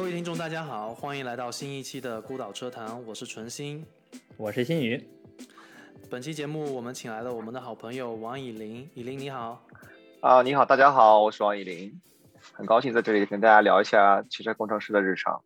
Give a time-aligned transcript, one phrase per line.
[0.00, 3.84] 各位听众，大家好，欢迎来到新一期的孤岛车谈，我是纯心，
[4.38, 5.06] 我是新宇。
[6.08, 9.62] 本期节目我们请来了我们的好朋友王以林，以林你好。
[10.22, 12.00] 啊，你好，大家好，我是王以林，
[12.50, 15.44] 很高兴在这里跟大家聊一下汽车工程师的日常。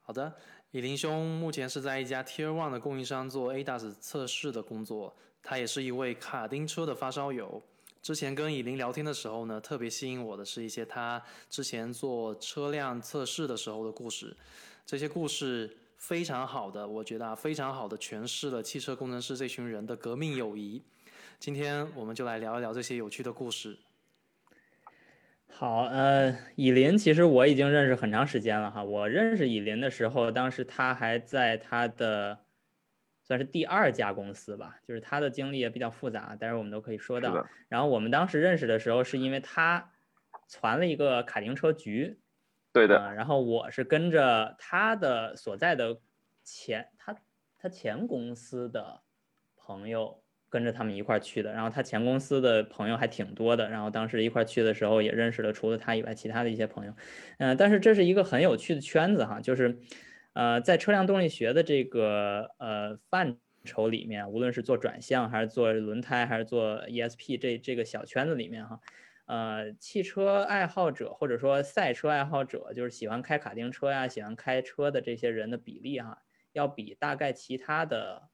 [0.00, 0.34] 好的，
[0.72, 7.62] 以林兄目前是在一家 Tier One 的供应商做 ADAS 测试的工作，他也是一位卡丁车的发烧友。
[8.00, 14.34] 之前跟以林聊天的时候呢，特别吸引我的是一些他之前做车辆测试的时候的故事，
[14.86, 20.82] 这些故事非常好的，我觉得啊，非常好的诠释了汽车工程师这群人的革命友谊。
[21.38, 23.78] 今天我们就来聊一聊这些有趣的故事。
[25.50, 32.38] 好，呃，以林其实我已经认识很长时间了哈，我认识以林的时候，当时他还在他的。
[33.28, 37.46] 算是第二家公司吧，就是他的经历也比较复杂，待会儿我们都可以说到。
[37.68, 39.92] 然后我们当时认识的时候，是因为他
[40.48, 42.18] 传了一个卡丁车局，
[42.72, 43.14] 对的。
[43.14, 46.00] 然后我是跟着他的所在的
[46.42, 47.14] 前他
[47.58, 49.02] 他前公司的
[49.56, 51.52] 朋友跟着他们一块儿去的。
[51.52, 56.94] 然后他前公司的朋友还挺多的，然后当时一块儿去的时候也认识了除了他以外其他的一些朋友。
[57.36, 59.78] 嗯，但是这是一个很有趣的圈子哈，就是。
[60.38, 68.78] 呃，在车辆动力学的这个呃范畴里面，无论是做转向还是做轮胎还是做 ESP 这这个小圈子里面哈，
[69.26, 78.28] 呃，汽车爱好者或者说赛车爱好者，就是喜欢开卡丁车呀、喜欢开车的这些人的比例哈，要比大概其他的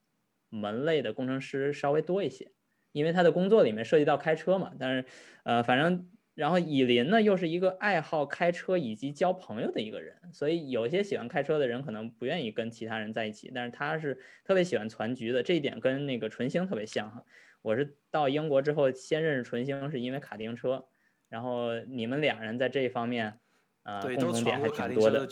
[0.51, 2.53] 门类的工程师稍微多一些，
[2.93, 4.73] 因为他的工作里面涉及到开车嘛。
[4.79, 5.07] 但是，
[5.45, 6.11] 呃，反正。
[6.35, 17.23] 然后以林呢，又是一个爱好开车以及交朋友的一个人，所以有些喜欢开车的人可能不愿意跟其他人在一起，但是他是特别喜欢攒局的，这一点跟那个纯星特别像哈。
[17.63, 20.87] 我是到英国之后先认识纯星，是因为卡丁车，
[21.29, 23.39] 然后你们两人在这一方面，
[23.85, 25.29] 呃，共同点还挺多的。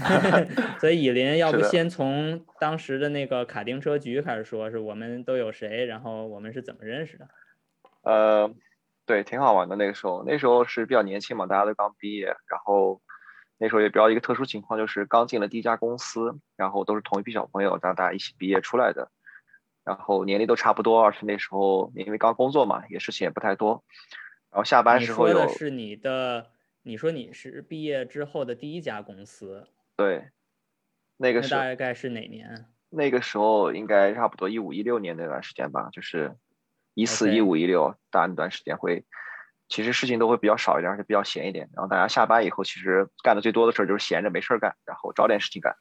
[0.80, 7.28] 所以以林，要不先从当时的那个卡丁车局开始说，是我们都有谁，然后我们是怎么认识的？
[8.04, 8.54] 呃。
[9.10, 9.74] 对，挺好玩的。
[9.74, 13.02] 那个时候，那时候是比较年轻嘛，大家都刚毕业，然后
[13.58, 19.10] 那时候也比较一个特殊情况，就是刚进了第一家公司，然后都是同一批小朋友，然后大家一起毕业出来的，
[19.82, 23.82] 然后年龄都差不多，而且那时候因为刚工作嘛，也事情也不太多，
[24.48, 25.32] 然后下班时候有。
[25.32, 26.52] 说的是你的，
[26.84, 29.66] 你说你是毕业之后的第一家公司。
[29.96, 30.30] 对，
[31.16, 32.66] 那个是大概是哪年？
[32.90, 36.36] 那个时候应该差不多一五一六年那段时间吧，就是。
[36.94, 39.04] 一四一五一六，大那段时间会，
[39.68, 41.68] 其实事情都会比较少一点，而且比较闲一点。
[41.74, 45.76] 然后大家下班以后，其实干的最多的事儿就是闲着没事儿干，然后找点事情干。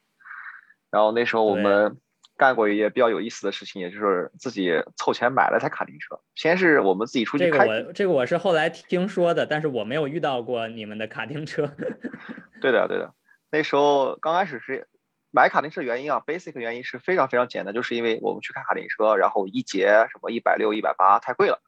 [0.92, 1.98] 然后那时候我们
[2.38, 6.20] 干过一些比较有意思的事情，也就是自己凑钱买了台卡丁车。
[6.36, 7.66] 先是我们自己出去开。
[7.66, 11.72] 这个我这个我是后来听说的，但是我没有遇到过你们的卡丁车。
[12.60, 13.14] 对的，对的。
[13.52, 14.89] 那时候刚开始是。
[15.32, 21.62] 买卡丁车原因啊，basic 原因是非常非常简单，就是因为我们去看卡丁车，然后一节什么一百六、一百八太贵了，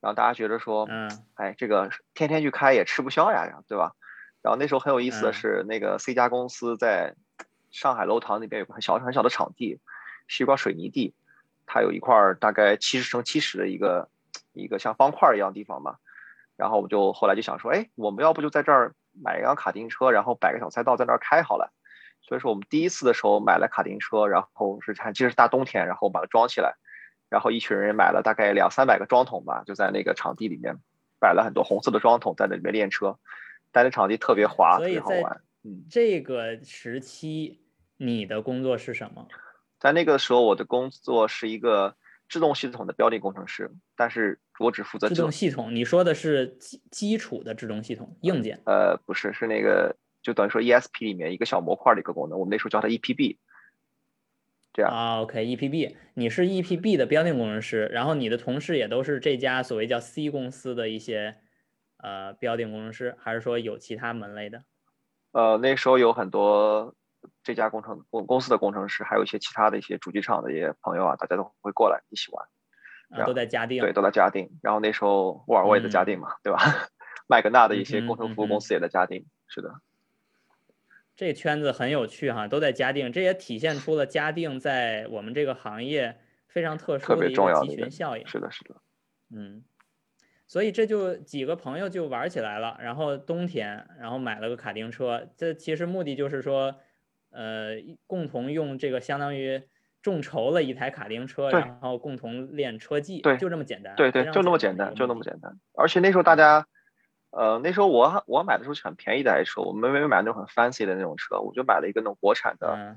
[0.00, 3.94] 然后大家觉得说，嗯，哎，这个天天去开也吃不消呀，对吧？
[4.42, 7.14] 然后那时候很有意思的是，那个 C 家公司在
[7.70, 9.78] 上海楼堂那边有个很小很小的场地，
[10.26, 11.14] 是一块水泥地，
[11.66, 14.08] 它有一块大概七十乘七十的一个
[14.52, 16.00] 一个像方块一样地方吧，
[16.56, 21.72] 然后我们就后来就想说，哎，我们要不就在这儿买一辆卡丁车，然后摆个小赛道在那儿开好了。
[22.30, 26.76] 所以说我们第一次的时候买了卡丁车，然后是还记得是大冬天，然后把它装起来，
[27.28, 30.76] 然后一群人买了大概两三百个装桶吧，就在那个场地里面
[31.18, 33.18] 摆了很多红色的装桶在那里面练车，
[33.72, 35.40] 但那场地特别滑，特别好玩。
[35.64, 37.64] 嗯，这个时期
[37.96, 39.26] 你的工作是什么？
[39.80, 41.96] 在那个时候我的工作是一个
[42.28, 45.74] 制动系统的标定工程师，但是我只负责制动系统。
[45.74, 48.60] 你说的是基基础的制动系统硬件？
[48.66, 49.96] 呃，不是，是那个。
[50.22, 53.38] 就等于说 ESP 里面一个小模块的一个功能，我们那时候叫它 EPB，
[54.72, 61.36] 这样啊，OK，EPB，你是 EPB 的标定工程师，然后你的同事也都是这家所谓叫 C 公司的一些
[61.96, 64.64] 呃标定工程师，还是说有其他门类的？
[65.32, 66.94] 呃，那时候有很多
[67.42, 72.46] 这家工程公公司的工程师，还有一些其他的一些主机厂的一些朋友啊，大家都会过来一起玩，
[73.10, 74.50] 啊，都在嘉定，对，都在嘉定。
[74.62, 76.58] 然后那时候沃尔沃也在嘉定嘛，对吧？
[77.26, 79.72] 麦格纳的一些工程服务公司也在嘉定，是的。
[81.20, 88.26] 这圈子很有趣哈，都在嘉定，这也体现出了嘉定在我们这个行业非常特殊的一个集群效应。
[88.26, 88.76] 是的，是的，
[89.30, 89.62] 嗯，
[90.46, 96.76] 所以这就几个朋友就玩起来了，然后冬天，然后买了个卡丁车，这其实目的就是说，
[97.32, 97.74] 呃，
[98.06, 99.62] 共同用这个相当于
[100.00, 105.58] 众筹了一台卡丁车，然后共同练车技，对，就这么简单，对对，就那么简单，就那么简单。
[105.74, 106.66] 而且那时候大家。
[107.30, 112.96] 呃，那时候我我买的时候是很便宜的车，我们没买那种很 fancy 的那种车，我就买了一个那种国产的，嗯。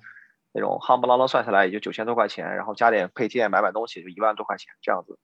[0.56, 5.18] 那种夯不啷啷算下来也就九千多块钱，然后加点配件买买东西就一万多块钱这样子。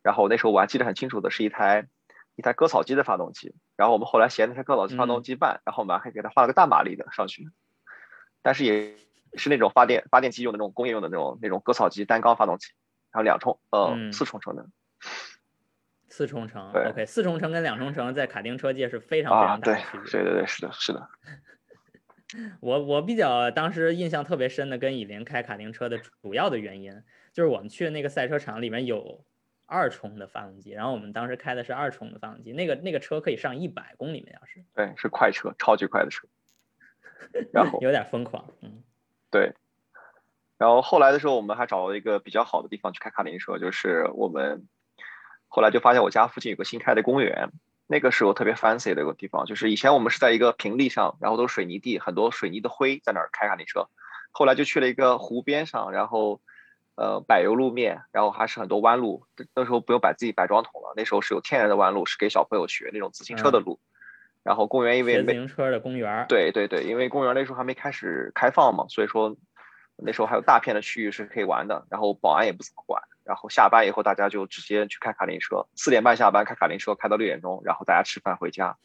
[0.00, 1.88] 然后那时候我还记得很清楚的是一台
[2.36, 7.48] 一台割草机的发动机，然后我们后来嫌那台割草机发动机慢，然后我们还给它换了个大马力的上去，
[8.42, 8.94] 但是也
[9.34, 12.68] 是那种发电发电机用的那种工业用的那种那种割草机单缸发动机，
[13.10, 14.12] 然后两冲呃、嗯。
[14.12, 14.66] 四冲程的
[16.10, 20.10] 四冲程，OK，四冲程跟两冲程在卡丁车界是非常非常大的区别。
[20.10, 21.08] 对对对，是的是的，
[22.60, 27.02] 我我比较当时印象特别深的跟以琳开卡丁车的主要的原因，
[27.32, 29.24] 就是我们去的那个赛车场里面有
[29.66, 36.26] 二冲的发动机，然后我们当时开的是二冲的发动机，那个那个车可以上一百公里每小时，对是快车，超级快的车。
[37.52, 38.82] 然后 有点疯狂，嗯。
[39.30, 39.52] 对，
[40.58, 44.66] 然后后来的时候，我们还找了一个比较好的地方去开卡丁车，就是我们
[45.50, 47.50] 后来就发现我家附近有个新开的公园，
[47.88, 53.88] 那个是我特别 fancy 的一个地方，就是以前我们是在一个平地上，然后都是水泥地，很多水泥的灰在那儿开卡丁车，
[54.30, 56.40] 后来就去了一个湖边上，然后
[56.94, 59.24] 呃柏油路面，然后还是很多弯路，
[59.54, 63.80] 那时候不用摆自己摆桩桶了，那时候是有天然的弯路，是给小朋友学那种自行车的路，
[64.44, 69.36] 然后公园因为学自行车的公园，对对对，因为公园那时候还没开始开放嘛，所以说
[69.96, 78.76] 那时候还有大片的区域是可以玩的，然后保安也不怎么管，然后下班以后大家就直接去开卡丁车，四点半下班开卡丁车开到六点钟，然后大家吃饭回家，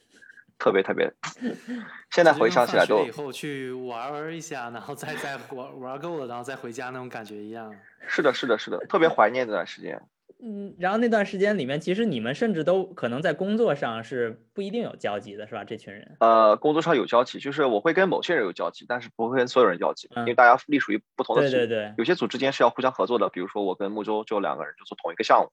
[0.58, 1.14] 特别特别。
[2.12, 7.74] 现在回想起来都以后去玩玩一下，然后再再玩玩够了，然后再回家那种感觉一样。
[8.08, 10.02] 是的，是的，是的，特别怀念这段时间。
[10.44, 15.64] 嗯，然后那段时间里面，其实你们甚至都可能在工作上是不一定有交集的，是吧？
[15.64, 21.52] 这群人，呃，工作上有交集，就是我会跟某些人有交集，但是不会跟所有人交集，嗯因为大家隶属于不同的组。
[21.56, 25.52] 对对对，有些组之间是要互相合作的，比如说我跟木舟就两个人就做同一个项目，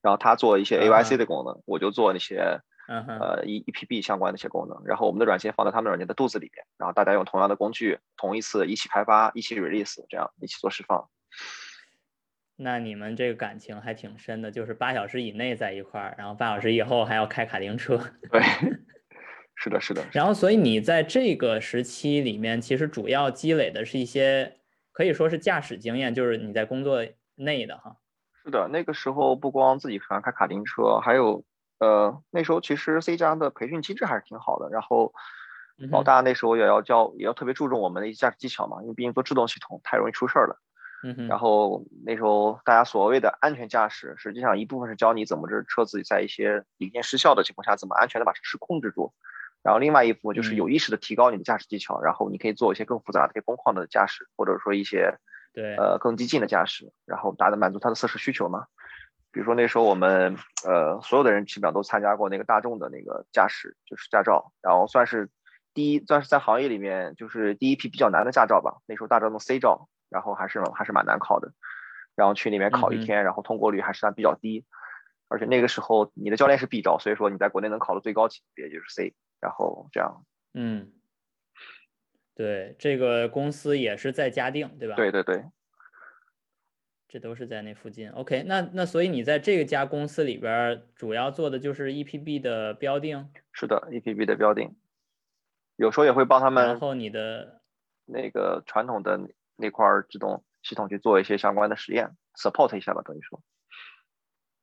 [0.00, 11.08] 然后他做一些啊 AYC 的功能，我就做那些嗯，呃 E EPB 相关的一些功能，然后我们的软件放在他们软件的肚子里面，然后大家用同样的工具，同一次一起开发，一起 release，这样一起做释放。
[12.62, 17.98] 那你们这个感情还挺深的，就是八小时以内在一块儿，然后八小时以后还要开卡丁车。
[18.30, 18.40] 对，
[19.56, 24.58] 是的，是的，然后，所以你在这个时期里面，其实主要积累的是一些
[24.92, 27.04] 可以说是驾驶经验，就是你在工作
[27.34, 27.96] 内的哈。
[28.44, 28.68] 是的。
[28.68, 31.44] 那个时候不光自己喜欢开卡丁车，还有
[31.78, 35.12] 呃那时候其实 C 加的培训机制还是挺好的，然后。
[35.90, 40.60] 老大那时候也要教，也要特别注重我们的一些驾驶技巧嘛，因为毕竟做制动系统太容易出事儿了。
[41.02, 49.12] 嗯，然后那时候大家所谓的安全驾驶，实际上一部分是教你怎么这车子在一些零件失效的情况下，怎么安全的把车势控制住。
[49.62, 55.18] 然后另外一部分就是有意识的提高你的驾驶技巧，然后你可以做一些更复杂的、更工况的驾驶，或者说一些
[55.52, 58.66] 对，呃更激进的驾驶，然后达到满足它的测试需求嘛。
[59.30, 65.30] 比如说那时候我们呃所有的人基本上都参加过那个大众的那个驾驶就是驾照，然后算是
[65.74, 68.82] 第一算是在行业里面就是第一批比较难的驾照吧。
[68.86, 71.52] 那时候大众的 C 照，然后还是还是蛮难考的，
[72.14, 74.66] 然后去那边考一天，然后通过率还是算比较低，
[75.28, 80.26] 而且那个时候你的教练是 B 照，所以说你在国内能考的最高级别就是 C，然后这样。
[80.52, 80.92] 嗯，
[82.34, 84.96] 对，这个公司也是在嘉定，对吧？
[84.96, 85.44] 对对对，
[87.08, 88.10] 这都是在那附近。
[88.10, 94.76] OK，那那所以你在这个家公司里边儿主要做的就是 EPB 的标定，是的，EPB 的标定，
[95.76, 97.62] 有时候也会帮他们然后你的
[98.04, 99.18] 那个传统的
[99.56, 103.42] 那块儿制动系统去做一些相关的实验，support 一下吧，等于说。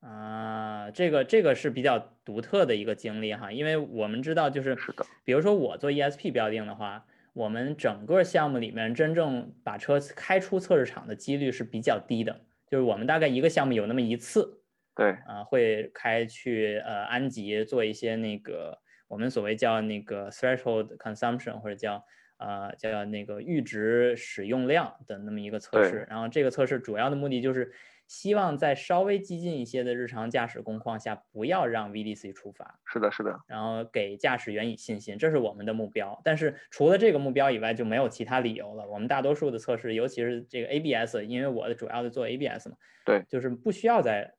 [0.00, 7.04] 啊，这个这个是比较独特的一个经历哈，因为我们知道就是，是的，比如说我做 ESP 标定的话，
[7.34, 14.62] 我们整个项目里面真正把车开出测试场的几率是比较低的，就是我们大概一个项目有那么一次，
[14.94, 22.02] 对，啊，会开去呃安吉做一些那个我们所谓叫那个 threshold consumption 或者叫
[22.40, 26.06] 呃叫那个阈值使用量的那么一个测试。
[26.10, 27.70] 然后这个测试主要的目的就是
[28.08, 36.20] 希望在稍微激进一些的日常驾驶工况下，不要让 VDC 触发，是的，是的，然后给驾驶员以信心，这是我们的目标。
[36.24, 38.84] 但是除了这个目标以外，就没有其他理由了。
[38.88, 44.34] 我们大多数的测试，尤其是这个 ABS，因为我的主要的做 ABS 嘛，对，就是不需要在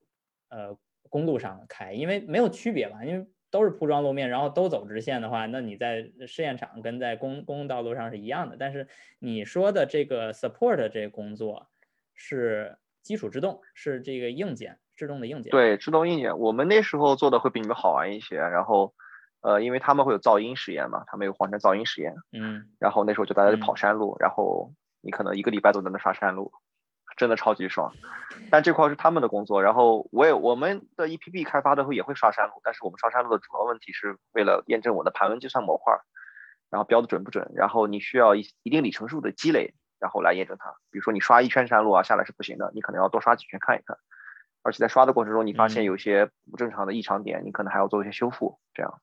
[0.50, 0.78] 呃
[1.10, 8.56] 公路上开，因为没有区别嘛，因为都是铺装路面，然后都走直线的话，那你在试验场跟在公公共道路上是一样的。
[8.58, 8.88] 但是
[9.20, 11.68] 你说的这个 support 这个工作
[12.16, 18.38] 是基础制动，是这个硬件制动的硬件。，对，制动硬件，我们那时候做的会比你们好玩一些。
[18.38, 18.94] 然后，
[19.42, 26.54] 呃，因为他们会有噪音实验嘛，他们有黄山噪音实验，嗯，然后那时候就大家就嗯跑山路，然后你可能一个礼拜都在那刷山路，
[27.18, 27.94] 真的超级爽。
[28.50, 35.94] 但这块是他们的工作，然后我也我们的 EPB 开发的时候也会刷山路，但是我们刷山路的主要问题是为了验证我的盘温计算模块，
[36.70, 40.72] 然后标的准不准，然后你需要一一定里程数的积累，然后来验证它。
[40.92, 43.98] 比如说你刷一圈山路啊下来是不行的，你可能要多刷几圈看一看，
[44.64, 49.00] 而且在刷的过程中你发现有些不正常的异常点，你可能还要做一些修复，这样。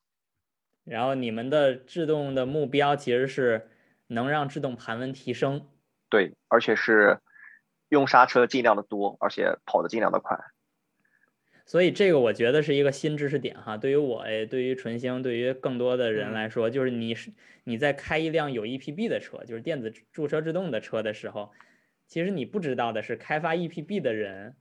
[0.85, 3.71] 然后你们的制动的目标其实是
[4.09, 5.67] 能让制动盘温提升，
[6.11, 7.21] 对，而且是。
[7.88, 10.38] 用刹车尽量的多，而且跑的尽量的快，
[11.64, 13.76] 所以这个我觉得是一个新知识点哈。
[13.76, 17.33] 对于我，对于纯星，对于更多的人来说，就是你是
[17.64, 21.50] 你在开一辆有 EPB 的车，就是电子驻车制动的车的时候，
[22.07, 24.57] 其实你不知道的是，开发 EPB 的人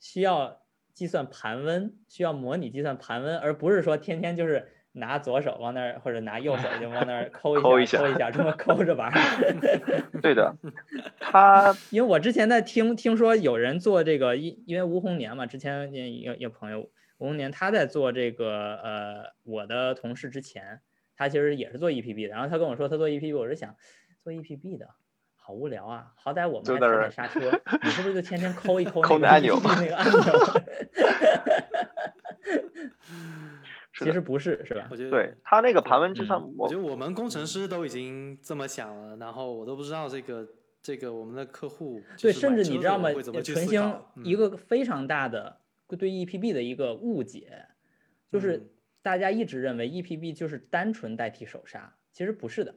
[0.00, 0.62] 需要
[0.94, 4.68] 计算盘温，需要模拟计算盘温，而不是说天天就是。
[4.92, 9.10] 拿左手往那儿，或者拿右手就往那儿抠一下， 抠一下，这么抠着玩。
[10.22, 10.54] 对的，
[11.18, 20.80] 他因为我之前在听听说有人做这个，因因为吴红年嘛，之前一个一个朋友吴红年他在做这个，呃，我的同事之前
[21.16, 23.76] 他其实也是做 EPB 的，然后他跟我说他做 EPB，我是想
[24.22, 24.88] 做 EPB 的
[25.36, 29.58] 好无聊啊，好歹我们还踩踩刹车，你是不是就天天抠一抠那个按钮？
[29.64, 30.20] 那个按钮。
[33.98, 34.88] 其实不是，是吧？
[34.90, 40.48] 我觉得对他那个盘问之上，我觉得我们工程师都已经这么想了，然后我都不知道这个
[40.80, 43.10] 这个我们的客户对，甚至你知道吗？
[43.44, 45.60] 纯星一个非常大的
[45.98, 47.66] 对 EPB 的一个误解，
[48.30, 48.72] 就是
[49.02, 52.74] 大家一直认为 EPB 就是单纯代替手刹，其实不是的，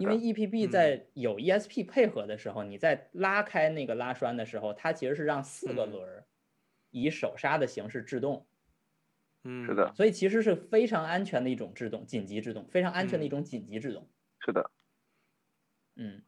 [0.00, 6.24] 因为 EPB 在有 ESP 配合的时候，你在拉开那个拉栓的时候，它其实是让四个轮儿
[6.90, 8.44] 以手刹的形式制动。
[9.44, 14.08] 嗯，是的，所以其实是非常安全的一种制动，紧急制动，非常安全的一种紧急制动。
[14.40, 14.70] 是的，
[15.96, 16.22] 嗯，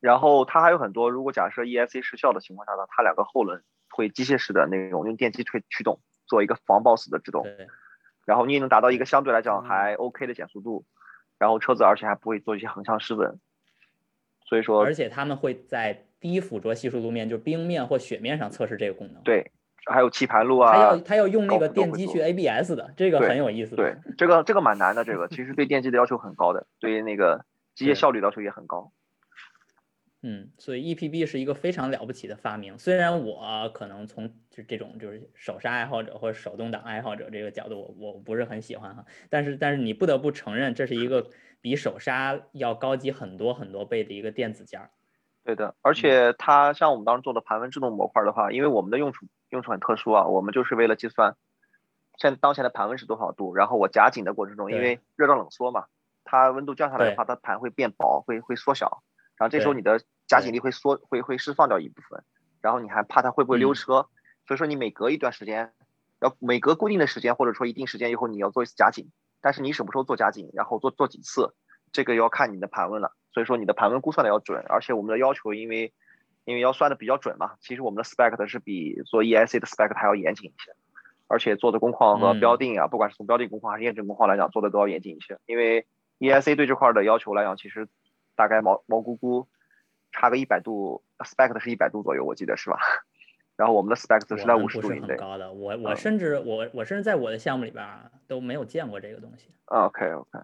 [0.00, 7.42] 然后它还有很多，如果假设 ESC 失效的情况下呢，它两个后轮会机械式的那种用电机推驱动，做一个防抱死的制动。
[7.42, 7.66] 对。
[8.26, 10.84] 然后你也能达到一个相对来讲还 OK 的减速度，
[11.38, 13.40] 然后车子而且还不会做一些横向失稳。
[14.46, 19.22] 所以说，而且他们会在低附着系数路面，就是冰面或雪面上测试这个功能。
[19.22, 19.50] 对。
[19.86, 23.76] 还有棋盘路啊，他要他要用那个电机去 ABS 的，这个很有意思。
[23.76, 27.44] 对，这个这个蛮难的，这个其实对电机的要求很高的，对那个
[27.74, 28.92] 机械效率要求也很高。
[30.22, 32.78] 嗯，所以 EPB 是一个非常了不起的发明。
[32.78, 39.06] 虽然我可能从就这种就是手刹爱好者或者手动挡爱好者这个角度，我我不是很喜欢哈。
[39.30, 41.30] 但是但是你不得不承认，这是一个
[41.62, 44.90] 比手刹要高级很多很多倍的一个电子件儿。
[45.54, 49.26] 对的，而且它像我们当时做的盘温制动模块的话，因为我们的用处。
[49.50, 51.34] 用处很特殊啊，我们就是为了计算
[52.16, 55.86] 现当前的盘温是多少度，然后我夹紧的过程中，因为热胀冷缩嘛，
[56.22, 59.02] 它温度降下来的话，它盘会变薄，会会缩小，
[59.36, 62.22] 然后这时候你的夹紧力会缩，会会释放掉一部分，
[62.60, 64.06] 然后你还怕它会不会溜车，
[64.46, 65.72] 所以说你每隔一段时间，
[66.20, 71.54] 要每隔固定的时间或者说一定时间以后你要做一次夹紧，但是你什么时候做夹紧，然后做做几次，
[71.92, 75.92] 这个要看你的盘问了，所以说你的盘问估算的要准，而且我们的要求因为。
[76.46, 80.72] 因为要算的比较准嘛，其实我们的 spec 的是比做 EIC 的 spec 还要严谨一些，
[81.28, 85.38] 而且做的工况和标定啊，不管是从标定工况还是验证工况来讲，做的都要严谨一些。
[85.44, 85.86] 因为
[86.18, 87.86] EIC 对这块的要求来讲，其实
[88.34, 89.46] 大概毛毛估估
[90.10, 92.78] 差个一百度，spec 的是一百度左右，我记得是吧？
[93.54, 95.16] 然后我们的 spec 是在五十度以内。
[95.16, 97.86] 高的，我我甚至我我甚至在我的项目里边
[98.26, 99.50] 都没有见过这个东西。
[99.66, 100.38] OK OK。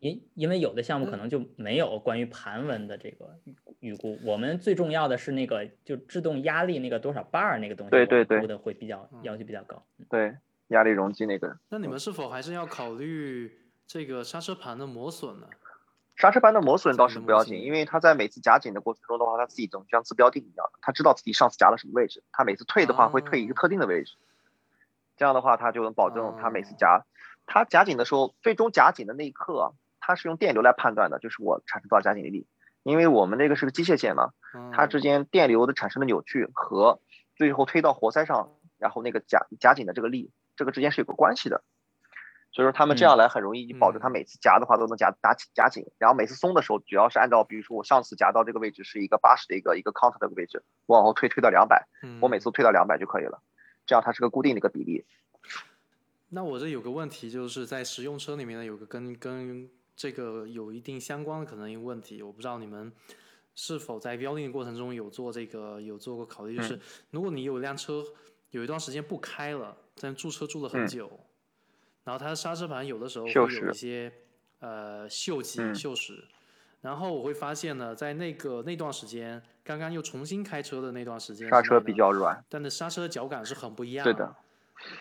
[0.00, 3.38] 因因为有的项目可能就没有关于盘纹的这个
[3.80, 9.84] 预估，我们最重要的是那个就制动压力那个多少 bar 那个东西，对对对，估的会比较要求比较高。
[10.08, 10.34] 对，
[10.68, 11.58] 压力容积那个。
[11.68, 13.52] 那你们是否还是要考虑
[13.86, 15.46] 这个刹车盘的磨损呢？
[16.16, 24.14] 刹车盘的磨损倒是不要紧，因为它在每次夹紧的过程中的话，它自己等于像自标定一样，它知道自己上次夹了什么位置，它每次退的话会退一个特定的位置，
[25.18, 27.04] 这样的话它就能保证它每次夹，
[27.46, 29.74] 它夹紧的时候，最终夹紧的那一刻。
[30.00, 32.46] 它是用电流来判断的，就是我产生多少夹紧力，
[32.82, 34.32] 因为我们这个是个机械件嘛，
[34.72, 37.00] 它之间电流的产生的扭矩和
[37.36, 41.62] 最后推到活塞上，然后那个夹夹紧的这个力，这个之间是有个关系的，
[42.50, 51.86] 所以说他们这样来很容易保证它每次夹的话都能夹夹夹紧，然后每次松的时候，主要是按照比如说我上次夹到这个位置是一个八十的一个一个 count 的位置，我往后推推到两百，
[52.20, 53.42] 我每次推到两百就可以了，
[53.86, 55.04] 这样它是个固定的一个比例。
[56.30, 59.70] 那我这有个问题，就是在实用车里面呢，有个跟跟。
[60.00, 62.90] 这个有一定相关的可能性问题，我不知道你们
[63.54, 66.80] 是否在标定的过程中有做这个有做过考虑，就是
[67.10, 68.02] 如果你有一辆车
[68.48, 71.20] 有一段时间不开了，但驻车住了很久，
[72.04, 74.10] 然后它的刹车盘有的时候会有一些
[74.60, 76.24] 呃锈迹锈蚀，
[76.80, 84.04] 然后我会发现呢，在那个那段时间，刚刚又重新开车的那段时间，刹车比较软，但是刹车脚感是很不一样。
[84.04, 84.34] 对的。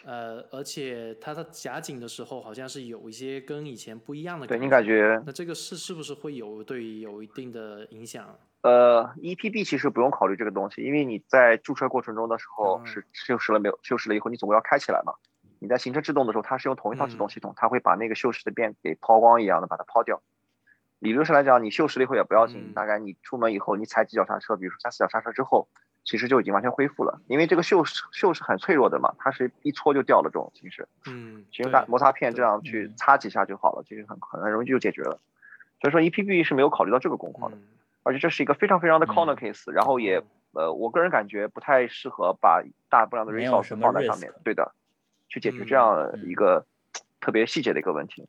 [0.04, 4.46] 呃，而且它的夹紧的时候，好像是有一些跟以前不一样的。
[4.46, 5.22] 对你感觉？
[5.26, 8.38] 那这个是是不是会有对有一定的影响？
[8.62, 13.80] 呃，EPB 其实不用考虑这个东西，因为你在驻车过程中的时候是锈蚀了没有？
[13.84, 15.14] 锈蚀了以后，你总归要开起来嘛。
[15.60, 20.22] 你在行车制动的时候，它是用同一套制动系统，它会把那个锈蚀的边给抛光一样的把它抛掉。
[21.00, 25.70] 理论上来讲，你锈蚀了以后也不要紧，大概你出门以后你踩几脚刹车，比如说三四脚刹车之后。
[26.10, 30.88] 其实就已经完全恢复了，因为这个锈锈是很脆弱的嘛，它是一搓就掉了这种形式。
[31.06, 35.20] 嗯，其实大摩擦片这样去擦几下就好了，其实很很很容易就解决了。
[35.80, 37.58] 所以说 EPB 是没有考虑到这个工况的，
[38.02, 40.20] 而且这是一个非常非常的 corner case，然后也
[40.54, 44.72] 呃，我个人感觉不太适合把大量的 resource 放在上面，对的，
[45.28, 46.66] 去解决这样一个
[47.22, 48.28] 特别细节的一个问题。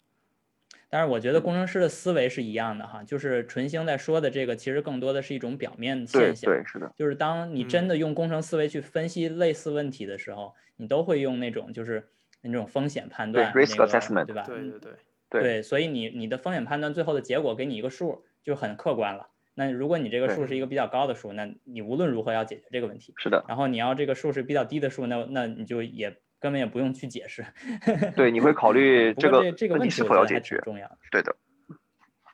[0.92, 6.52] 但是我觉得工程师的思维是一样的哈，就是纯星在说的这个，其实更多的是一种表面现象。
[6.52, 6.92] 对，是的。
[6.97, 12.09] 就是当你真的用工程思维去分析类似问题的时候，你都会用那种就是
[12.42, 14.42] 那种风险判断，对 risk assessment，对吧？
[14.44, 14.92] 对对对。
[15.40, 19.28] 对，所以你你的风险判断最后的结果给你一个数，就很客观了。
[19.54, 23.14] 那如果你这个数是一个比较高的数，那你无论如何要解决这个问题。
[23.16, 23.44] 是的。
[23.47, 26.16] 然后你要这个数是比较低的数，那那你就也。
[26.40, 27.44] 根本也不用去解释，
[28.16, 30.90] 对，你会考虑 这个这个问题是否要解决，重要。
[31.11, 31.37] 对的，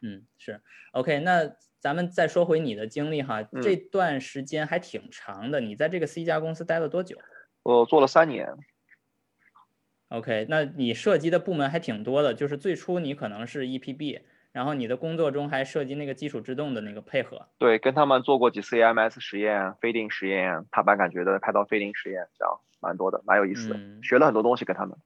[0.00, 0.60] 嗯，是
[0.92, 1.18] OK。
[1.20, 5.60] 那咱们再说回你的经历哈，这段时间还挺长的。
[5.60, 7.18] 你在这个 C 家公司待了多久？
[7.64, 8.48] 我做了三年。
[10.08, 14.20] OK，那你涉及的部门还挺多的，就是最初你可能是 EPB，
[14.52, 17.48] 然后你的工作中还涉及那个基础制动的那个配合。
[17.58, 22.60] 对，跟他们做过几次 AMS 实验、飞定实验、踏板感觉的拍到飞定实验这样。
[22.80, 24.96] 蛮多的，蛮有意思的，学了很多东西跟他们。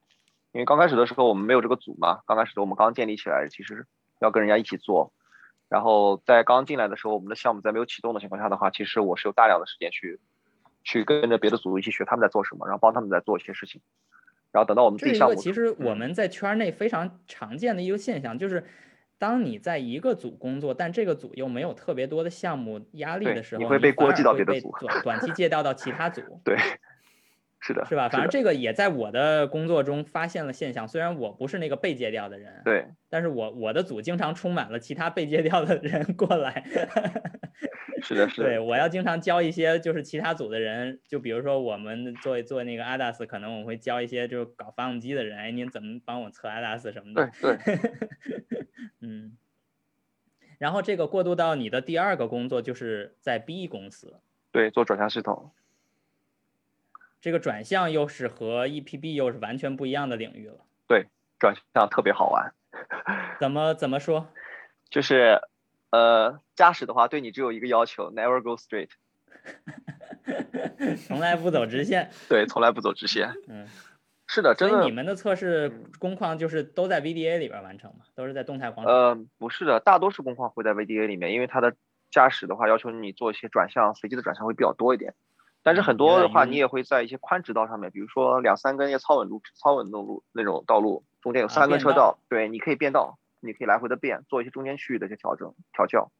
[0.51, 3.85] 因为刚开始的时候我们没有这个组嘛，刚开始的我们刚建立起来，其实
[4.19, 5.13] 要跟人家一起做。
[5.69, 10.19] 然后在刚进来的时候，我们的项目在没有启动的情况下的话，其实我是有大量的时间去
[10.83, 13.81] 去跟着别的组一起学他们在做什么，然后帮他们在做一些事情。
[14.51, 18.65] 然后等到我们自己项目，其实我们在圈内非常常见的一个现象，就是
[19.17, 26.21] 当你在一个组工作，但这个组又没有特别多的项目压力的时候，你会被过继到别的组，短期借调到其他组。
[26.43, 26.57] 对。
[27.61, 28.09] 是的，是吧？
[28.09, 30.87] 反正这个也在我的工作中发现了现象。
[30.87, 36.65] 虽然我不是那个被借调的人，对，但是我我的组经常充满了其他被借调的人过来。
[38.01, 38.47] 是的，是的。
[38.47, 47.29] 对，我要经常教一些就是其他组的人，就比如说我们做做那个 ADAS，可能我会教一些就是搞发动机的人，哎，您怎么帮我测 ADAS 什么的？
[47.39, 47.79] 对对。
[49.01, 49.37] 嗯。
[50.57, 54.19] 然后这个过渡到你的第二个工作，就是在 B 公司。
[54.51, 55.51] 对，做转向系统。
[57.21, 60.55] 这个转向又是和 EPB 又是完全不一样的领域了。
[60.87, 61.05] 对，
[61.39, 62.51] 转向特别好玩。
[63.39, 64.27] 怎么怎么说？
[64.89, 65.39] 就是，
[65.91, 68.89] 呃，驾驶的话对你只有一个要求：never go straight。
[71.07, 72.09] 从来不走直线。
[72.27, 73.33] 对，从来不走直线。
[73.47, 73.67] 嗯，
[74.27, 74.75] 是的，真的。
[74.75, 78.05] 所以你们的测试工况就是都在 VDA 里边完成吗？
[78.15, 78.93] 都是在动态广场？
[78.93, 81.75] 呃，不是的，大多数工况会在 VDA 里面，因为它的
[82.09, 85.13] 驾驶的话要求你做一些转向，随机的转向会比较多一点。
[85.63, 96.11] 但是很多的话，你也会在一些宽直道上面，比如说两三根要超稳路、超稳路路那种道路，中间有三个车道，对，你可以变道，你可以来回的变，做一些中间区域的一些调整、调教。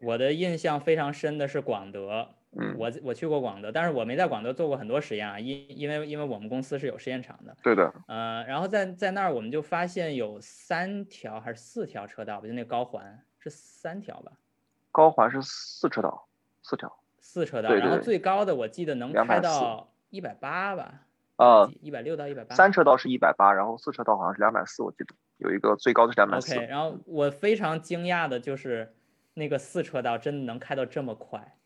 [0.00, 14.32] 我的印象非常深的是广德，嗯，我我去过广德，但是我没在广德做过很多实验啊，因因为因为我们公司是有实验场的，对的，呃，然后在在那儿我们就发现有三条还是四条车道吧，就那高环是三条吧，
[14.92, 16.26] 高环是四车道，
[16.62, 16.94] 四条。
[17.34, 21.00] 四车道，然后最高的我记得能开到一百八吧？
[21.34, 22.54] 呃，一百六到一百八。
[22.54, 26.54] 三车道是一百八，然后四车道好像是两百四，我记得有一个最高的是两百四。
[26.54, 28.94] OK，然后我非常惊讶的就是
[29.34, 31.56] 那个四车道真的能开到这么快。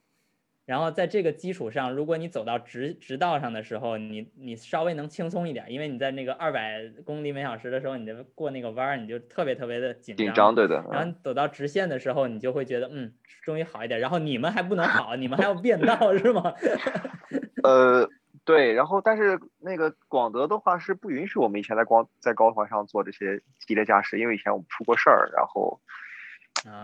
[0.68, 10.26] 然后在这个基础上，如果你走到直直道上的时候，你你稍微能轻松一点，因为你在那个二百公里每小时的时候，你就过那个弯儿，你就特别特别的紧张。
[10.26, 10.84] 紧张，对的。
[10.92, 13.98] 然后走到直线的时候，你就会觉得，嗯，终于好一点。
[13.98, 16.52] 然后你们还不能 好，你们还要变道是吗？
[17.64, 18.06] 呃，
[18.44, 18.74] 对。
[18.74, 25.80] 然后但是那个广德的话是不允许我们以前在光在高环上做这些激烈驾驶，因为以前我们出过事儿，然后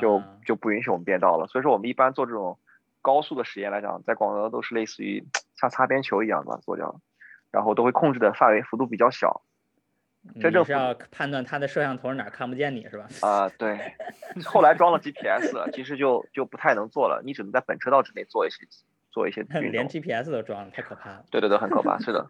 [0.01, 1.47] 就就不允许我们变道了。
[1.49, 2.59] 所以说我们一般做这种。
[3.05, 5.23] 高速的实验来讲，在广德都是类似于
[5.57, 7.03] 像擦边球一样的做掉，
[7.51, 9.43] 然后都会控制的范围幅度比较小。
[10.41, 13.07] 真正是要判断它的摄像头哪看不见你是吧？
[13.21, 13.79] 啊，对。
[14.47, 18.67] 后来装了 GPS，其实就就不太能做了，你只能在本车道之内做一些
[19.11, 21.25] 做一些 连 GPS 都装了，太可怕了。
[21.31, 22.27] 对对对，很可怕，是的。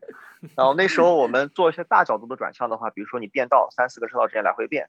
[0.56, 4.88] 然后那时候我们做一些大角度的转向的话，比如说你变道三四个车道之间来回变，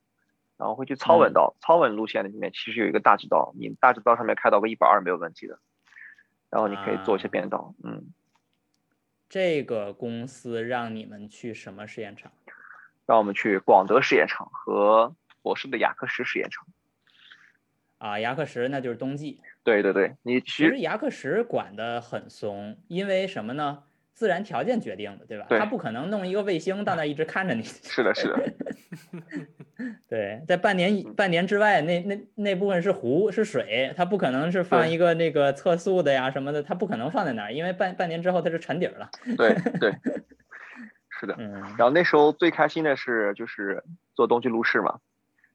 [0.57, 5.59] 然后会去操稳道，操稳路线里面其实有一个大直道，你大直道上面开到个一百二没有问题的，
[6.49, 8.13] 然后你可以做一些变道，嗯。
[9.27, 12.31] 这个公司让你们去什么试验场？
[13.05, 16.65] 让我们去广德试验场和博士的雅克石试验场。
[17.97, 19.41] 啊，雅克石那就是冬季。
[19.63, 23.83] 对对对，你其实雅克石管的很松，因为什么呢？
[24.15, 25.45] 自然条件决定的，对吧？
[25.49, 25.59] 对。
[25.59, 27.61] 他不可能弄一个卫星到那一直看着你。
[27.63, 28.53] 是的，是的。
[30.07, 39.09] 对，在半年半年之外，那那那部分是湖是水，它不可能是放一个那个测速的呀什么的，它不可能放在那儿，因为半半年之后它是沉底儿了。
[39.37, 39.93] 对对，
[41.19, 41.35] 是的。
[41.37, 41.51] 嗯。
[41.77, 44.99] 然后那时候最开心的是就是做冬季路试嘛，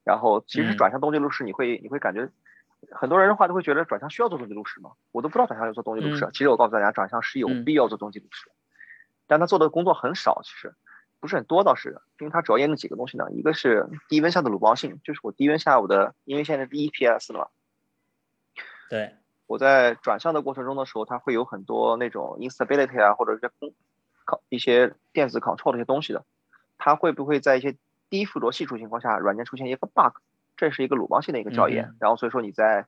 [0.05, 2.29] 然后其实转向冬季路试，你会你会感觉
[2.91, 4.93] 很多人的话都会觉得转向需要做冬季路试吗？
[5.13, 6.29] 我都不知道转向要做冬季路试。
[6.33, 8.51] 其实我告诉大家，转向是有必要做冬季路试，
[9.27, 10.75] 但他做的工作很少，其实。
[11.21, 17.49] 不是很多倒是，因为它主要验证几个东西呢，一个是低温下的鲁棒性，就是我低温下我的，因为现在是 EPS 了嘛，
[18.89, 19.17] 对，
[19.47, 23.75] 我在转向的过程中的时候，它会有很多那种 instability 啊，或者是空
[24.25, 26.25] 考一些电子 control 的一些东西的，
[26.79, 27.77] 它会不会在一些
[28.09, 30.17] 低附着系数情况下，软件出现一个 bug，
[30.61, 32.85] 这是一个鲁棒性的一个校验，然后所以说你在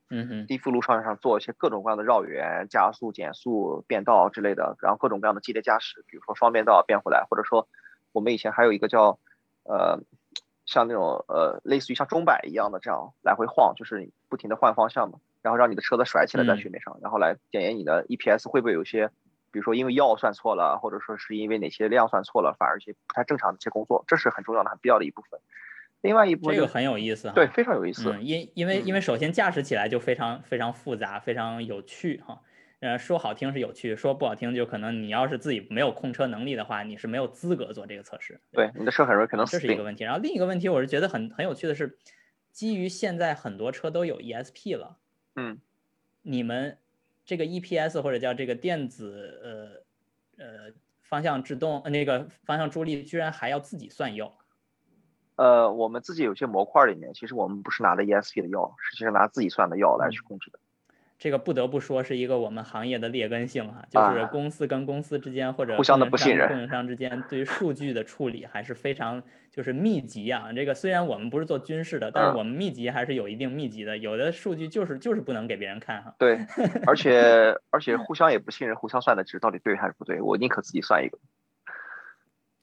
[0.47, 7.67] 低附路上上做一些各种各样的绕远、加速、减速、变道之类的，然后各种各样的激烈驾驶，比如说双变道变回来，或者说。
[8.15, 9.19] 我们以前还有一个叫，
[9.65, 9.99] 呃，
[10.67, 19.09] 像那种呃，类似于像钟摆一样的这样来回晃，就是不停的换方向嘛，然后让你的车子甩起来在雪面上，然后来检验你的 EPS 会不会有些，
[19.51, 25.41] 比如说因为药算错了，或者说是因为哪些量算错了，反而一些不太正常的一些工作，这是很重要的、很必要的一部分。
[26.03, 28.17] 另外一部分这个很有意思，对，非常有意思。
[28.21, 32.43] 因因为因为首先驾驶起来就非常非常复杂，非常有趣哈。
[32.81, 38.41] 呃，说好听是有趣，说不好听就可能你要是自己没有控车能力的话，你是没有资格做这个测试。
[38.51, 40.03] 对，你的车很容易可能这是一个问题。
[40.03, 41.97] 然后另一个问题，我是觉得很很有趣的是，
[42.51, 44.99] 基于现在很多车都有 ESP 了，
[45.37, 45.61] 嗯，
[46.23, 46.77] 你们
[47.25, 49.85] 这个 EPS 或者叫这个电子
[50.37, 54.37] 呃呃方向制动那个方向助力，居然还要自己算药。
[55.37, 60.59] 呃，我们自己有些模块里面，其实我们不是拿的 ESP 的药，实际上拿自己算的药来去控制的。
[61.19, 70.53] 这个不得不说是一个我们行业的劣根性哈，就是公司跟公司之间或者互相的不信任，供应商之间对于数据的处理还是非常就是密集啊。
[70.53, 76.13] 这个虽然我们不是做军事的，但是我们密集还是有一定密集的，有的数据就是就是不能给别人看哈。
[76.19, 76.45] 对，
[76.89, 81.21] 而且而且互相也不信任，互相算的值到底对还是不对，我宁可自己算一个。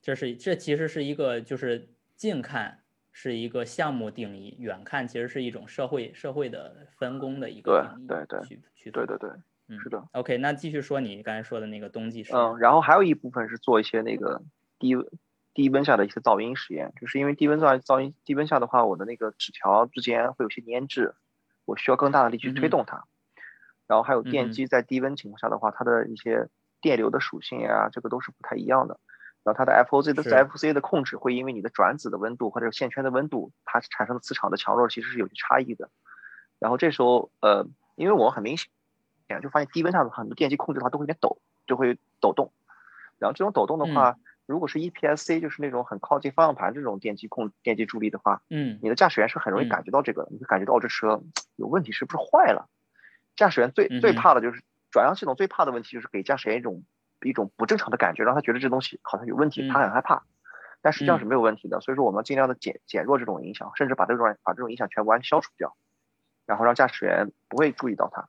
[0.02, 1.88] 这是这其实是一个就是
[2.20, 2.76] 近看。
[3.12, 8.06] 是一个项目定义，远看其实是一种社会社会的分工的一个定义。
[8.06, 8.40] 对对对，
[8.72, 9.28] 去对对对，
[9.82, 10.06] 是的。
[10.12, 12.40] OK，那继续说你刚才说的那个冬季实验。
[12.40, 14.40] 嗯，然后还有一部分是做一些那个
[14.78, 14.94] 低
[15.52, 21.16] 低温下的一些噪音实验，就是因为低温噪噪音低温下的话，我的那个纸条之间会有些粘滞，
[21.64, 23.04] 我需要更大的力去推动它。
[23.88, 26.48] 然后还有电机在低温情况下的话，它的一些
[26.80, 29.00] 电流的属性呀，这个都是不太一样的。
[29.42, 35.88] 然后它的 FOC 的 FOC 的控制会因为你的转子的温度或者线圈的温度，它产生的磁场的强弱其实是有些差异的。
[36.58, 38.68] 然后这时候，呃，因为我很明显
[39.42, 42.52] 就发现低温下的很多电机控制的话都会有点抖，就会抖动。
[43.18, 51.22] 然后这种抖动的话，如果是 EPSC，就是那种很靠近方向盘这种电机控电机助力的话，嗯，你的驾驶员是很容易感觉到这个，你会感觉到这车
[51.56, 52.68] 有问题，是不是坏了？
[53.36, 56.84] 驾驶员最最怕的就是转向系统最怕的问题就是给驾驶员一种。
[57.28, 60.22] 一种不正常的感觉，让他觉得这东西好像有问题，他很害怕，
[60.80, 61.80] 但实际上是没有问题的。
[61.80, 65.76] 所以说我们尽量的减减弱这种影响，甚至把这种把这种影响全部消除掉，
[66.46, 68.28] 然后让驾驶员不会注意到它。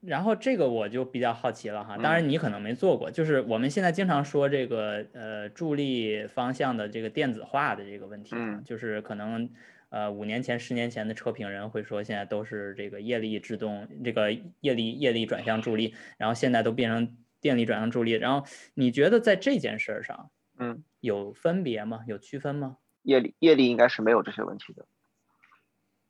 [0.00, 8.36] 然后这个我就比较好奇了哈，当然你可能没做过，就是我们现在经常说这个呃助力方向的这个电子化的这个问题，
[8.66, 9.48] 就是可能
[9.88, 17.16] 呃五年前、十年前的车评人会说现在都是这个液力制动，这个液力液力转向助力，然后现在都变成。
[17.44, 22.00] 电力转向助力，然后你觉得在这件事上，嗯，有分别吗？
[22.06, 22.78] 有区分吗？
[23.02, 24.86] 业力业力应该是没有这些问题的，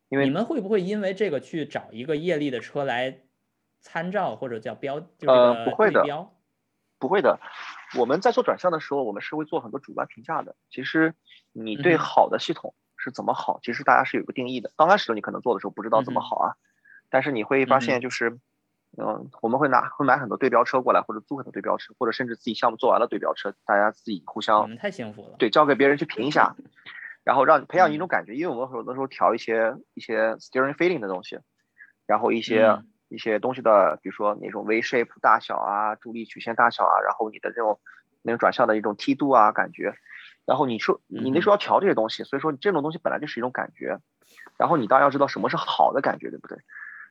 [0.08, 3.22] 因为你们会不会因为这个去找一个业力的车来
[3.80, 5.04] 参照或者叫标？
[5.26, 6.04] 呃，不会的，
[7.00, 7.40] 不会的。
[7.98, 10.54] 我们在做转向的时候，我们是会做很多主观评价的。
[10.70, 11.16] 其实
[11.50, 14.70] 你对好的系统是怎么好，其实大家是有个定义的。
[14.76, 16.54] 刚开始你可能做的时候不知道怎么好啊，
[17.10, 18.30] 但是你会发现就是。
[18.30, 18.40] 嗯，
[19.42, 25.36] 我们会拿会买很多对标车过来，或者租很多对标车，或者甚至自己项目做完了对标车，大家自己互相太幸福了。
[25.38, 26.54] 对，交给别人去评一下，
[27.24, 31.38] 然后让培养一种感觉，因为我们有的时候调一些一些 steering feeling 的东西，
[32.06, 32.78] 然后一些
[33.08, 37.80] 一些东西的，比如说那种 V shape 大小啊，助力曲线大小啊，然后你的这种
[38.22, 39.94] 那种转向的一种梯度啊，感觉，
[40.44, 43.98] 然后你说你那时候要调这些东西，所以说这种东西本来就是一种感觉，
[44.56, 46.58] 然后你当然要知道什么是好的感觉，对不对？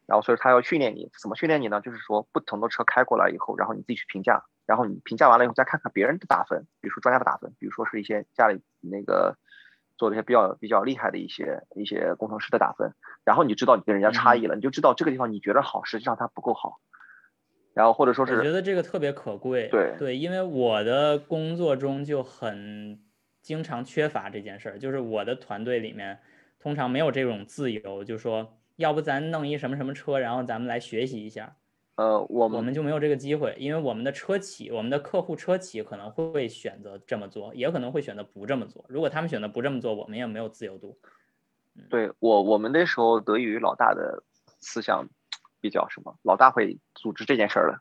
[0.06, 1.82] 然后所以他要训练你，怎么训练你呢？
[1.82, 9.38] 就是说不同的车开过来以后，然后你自己去评价，然后你评价完了以后再看看别人的打分，比如说专家的打分，比如说是一些家里那个
[9.98, 16.80] 做的一些比较比较厉害的一些一些工程师的打分，然后你就知道你跟人家差异了，你就知道这个地方你觉得好，实际上它不够好。
[17.74, 23.02] 然后或者说是我觉得这个特别可贵，对对，因为我的工作中就很
[23.42, 26.20] 经常缺乏这件事儿，就是我的团队里面
[26.60, 31.56] 通常没有这种自由，就说要不咱弄一什么什么车，然后咱们来学习一下，
[31.96, 38.84] 呃，我们我们们就没有这个机会，因为我们的车企，我们的客户车企可能会选择这么做，也可能会选择不这么做。
[38.89, 40.98] 如果他们选择不这么做，我们也没有自由度。
[41.89, 44.22] 对我我们那时候得益于老大的
[44.60, 45.08] 思想
[45.62, 47.80] 比较什么，老大会组织这件事儿了。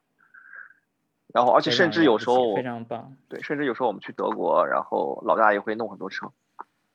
[1.35, 6.31] 然后而且甚至有时候非常棒，对，甚至有时候我们去德国，然后老大也会弄很多车。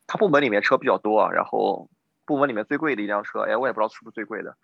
[0.07, 1.89] 他部门里面车比较多啊，然后
[2.27, 4.55] 部门里面最贵的一辆车，哎，我也不知道是不是最贵的，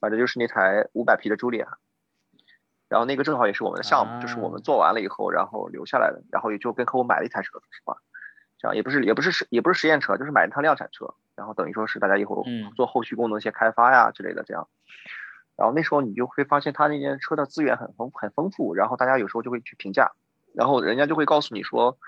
[0.00, 1.76] 反正就是那台五百匹的朱莉亚。
[2.88, 7.98] 然后那个正好也是我们的项目，就是我们啊做完了以后，然后留下来的，然后也就跟客户买了一台车，说实话，
[8.58, 14.68] 这样也不是也不是实也不是实验车，就是买了一趟量产车，然后等于说是大家以后嗯做后续功能一些开发呀之类的这样。
[15.54, 20.12] 然后那时候你就会发现他那件车的资源很丰很丰富，然后大家有时候就会去评价，
[20.54, 21.98] 然后人家就会告诉你说，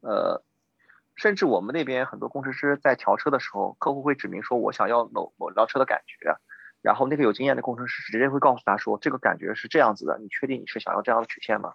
[0.00, 0.42] 呃，
[1.14, 6.36] 甚至我们那边很多工程师在调车的时候，客户会指明说我想要某某辆车的感觉，
[6.80, 11.74] 然后那个有经验的工程师直接会告诉他说这个感觉是这样子的，你确定你是想要这样的曲线吗？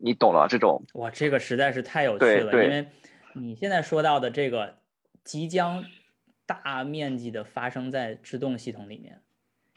[0.00, 2.88] 你懂了这种哇，这个实在是太有趣了，因为
[3.34, 4.78] 你现在说到的这个
[5.24, 5.84] 即将
[6.46, 9.20] 大面积的发生在制动系统里面，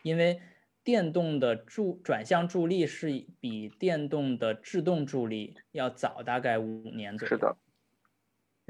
[0.04, 0.40] 因为
[0.84, 7.30] 电动的助转向助力是比电动的制动助力要早大概五年左右。
[7.30, 7.58] 是的，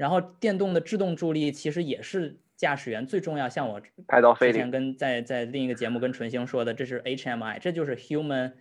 [0.02, 8.54] 然后电动的制动助力其实也是驾驶员最重要，像我之拍到飞领，前跟在在另一个节目跟纯星说的，这是 HMI，这就是 Human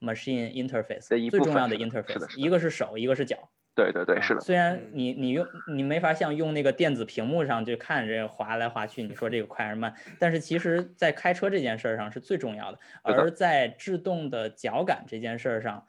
[0.00, 3.50] Machine Interface 最重要的 interface，一个是手，一个是脚。
[3.74, 4.90] 对对对，啊是的，虽然嗯。
[4.92, 12.78] 你你用你没法像用那个电子屏幕上就看着滑来滑去，你说这个快还是慢，但是其实在开车这件事儿上是最重要的。
[13.02, 15.84] 而在制动的脚感这件事儿上，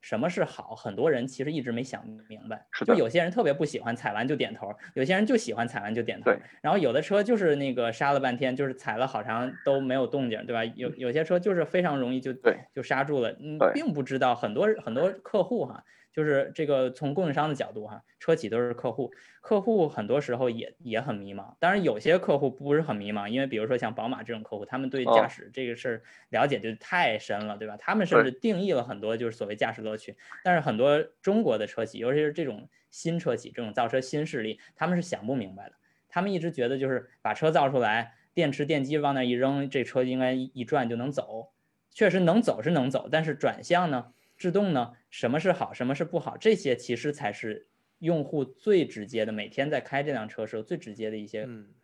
[0.00, 0.74] 什么是好？
[0.74, 2.66] 很多人其实一直没想明白。
[2.86, 6.38] 就有些人特别不喜欢踩完就点头，有些人就喜欢踩完就点头对。
[6.62, 10.64] 然后有的车就是那个刹了半天，就是踩了好长都没有动静，对吧？
[10.76, 15.84] 有有些车就是非常容易就对就刹住了，你对并不知道很多很多客户哈，
[16.18, 21.54] 就是这个从供应商的角度哈，车企都是客户，客户很多时候也也很迷茫。
[21.60, 27.76] 当然有些客户不是很迷茫，因为比如说像宝马这种客户，他们对驾哦驶这个事儿了解就太深了，对吧？
[27.78, 30.16] 他们甚至定义了很多就是所谓驾驶乐趣。
[30.42, 35.76] 但是很多中国的车企，尤其是这种新车企、这种造车新势力，他们是想不明白的。
[36.08, 41.52] 他们一直觉得就是把车造出来，电池电机往那一扔，这车应该一一转就能走。
[41.90, 51.44] 确实能走是能走，但是转向呢、制动呢，什么是好，什么是不好，这些其实才是用户最直接的，每天在开这辆车时候最直接的一些。
[51.46, 51.74] 嗯，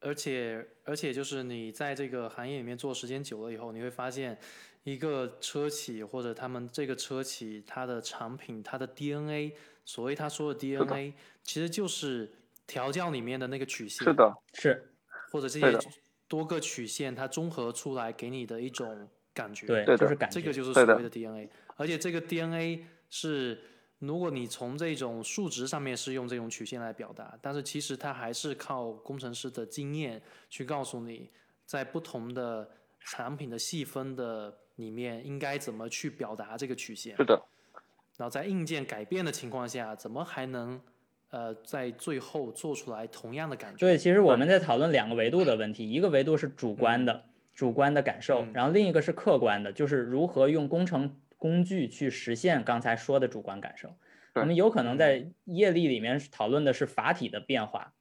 [0.00, 4.38] 而且而且就是你在这个行业里面做时间久了以后，你会发现，
[4.84, 12.30] 一个车企或者他们这个车企它的产品它的 DNA，所谓他说的 DNA，其实就是
[12.66, 14.92] 调教里面的那个曲线，是的，是
[15.32, 15.76] 或者这些
[16.28, 19.66] 多个曲线它综合出来给你的一种感觉。
[19.66, 20.40] 对，就是感觉。
[20.40, 23.60] 这个就是所谓的 DNA，而且这个 DNA 是，
[23.98, 31.30] 如果你从这种数值上面是用这种曲线来表达，但是其实它还是靠工程师的经验去告诉你，
[31.66, 32.68] 在不同的
[32.98, 37.40] 产品的细分的里面应该怎么去表达这个曲线是，的，
[38.16, 40.80] 然后在硬件改变的情况下，怎么还能
[41.30, 43.78] 呃在最后做出来同样的感觉？
[43.78, 47.24] 对，其实我们在讨论两个维度的问题，一个维度是主观的、
[47.56, 53.96] 主观的感受，嗯然后另一个是客观的，就是如何用工程工具去实现刚才说的主观感受。
[54.34, 57.94] 我们有可能在业力里面讨论的是阀体的变化，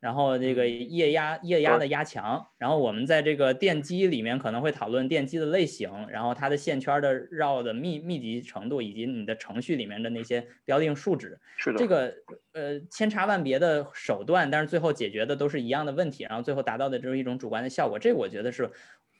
[0.00, 11.38] 然后这个液压液压的压强，然后我们在这个电机里面可能会讨论电机的类型，然后它的线圈的绕的密密集程度，以及你的程序里面的那些标定数值。
[11.58, 12.14] 是的，这个
[12.52, 17.98] 呃千差万别的手段，但是最后解决的都是一样的问题，然后最后达到的就是一种主观的效果。
[17.98, 18.70] 这我觉得是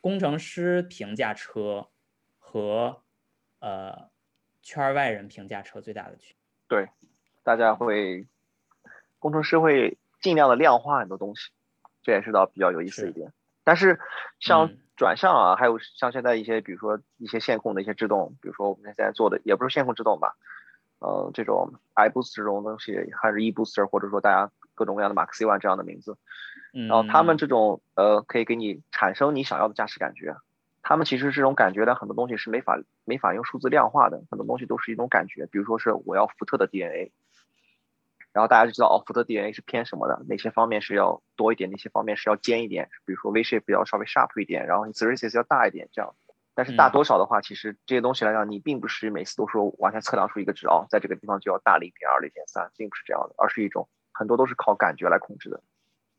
[0.02, 1.88] 工程师评价车
[2.38, 3.02] 和
[3.60, 4.10] 呃
[4.60, 6.36] 圈儿外人评价车最大的区别。
[6.68, 6.90] 对，
[7.42, 8.26] 大家会，
[9.18, 11.50] 工程师会尽量的量化很多东西，
[12.02, 13.32] 这也是倒比较有意思的一是点。
[13.64, 14.00] 但是
[14.40, 20.36] 像嗯转向啊，还有像现在一些，比如说一些线控的一些制动，比如说我们现在做的也不是线控制动吧，
[20.98, 26.16] 呃这种 iBoost 这种东西，还是 eBooster，或者说大家各种各样的 Max One 这样的名字。
[26.74, 30.36] 嗯，然后他们这种呃可以给你产生你想要的驾驶感觉。
[30.84, 35.46] 他们其实这种感觉的很多东西是没法没法用数字量化的，很多东西都是一种感觉。
[35.46, 37.12] 比如说是我要福特的 DNA，
[38.32, 42.88] 然后大家就知道哦，福特 DNA 是偏什么的，哪些方面是要多一点，哪些方面是要尖一点。
[43.04, 46.16] 比如说 V shape 要稍微 sharp 一点，然后 s e r i s 要大一点这样。
[46.54, 55.62] 但是大多少的话，其实这些东西来讲，你并不是每次都说完全测量出一个值哦，在这个地方就要大零点二、零点三，并不是这样的，而是一种很多都是靠感觉来控制的。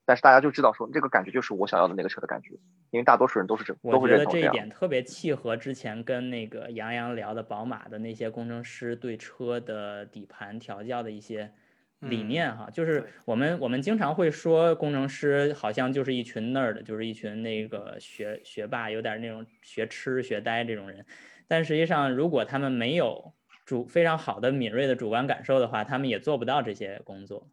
[0.06, 2.56] 但是大家就知道说，这个感觉就是我想要的那个车的感觉，
[2.92, 11.54] 因为大多数人都是这，我觉得这一点特别契合之前跟那个杨洋聊的宝马的那些工程师对车的底盘调教的一些
[12.00, 21.06] 理念哈，就是我们我们经常会说工程师好像就是一群 nerd，就是一群那个学学霸，有点那种学痴学呆这种人，
[21.48, 23.34] 但实际上如果他们没有
[23.66, 27.48] 主非常好的敏锐的主观感受的话，他们也做不到这些工作。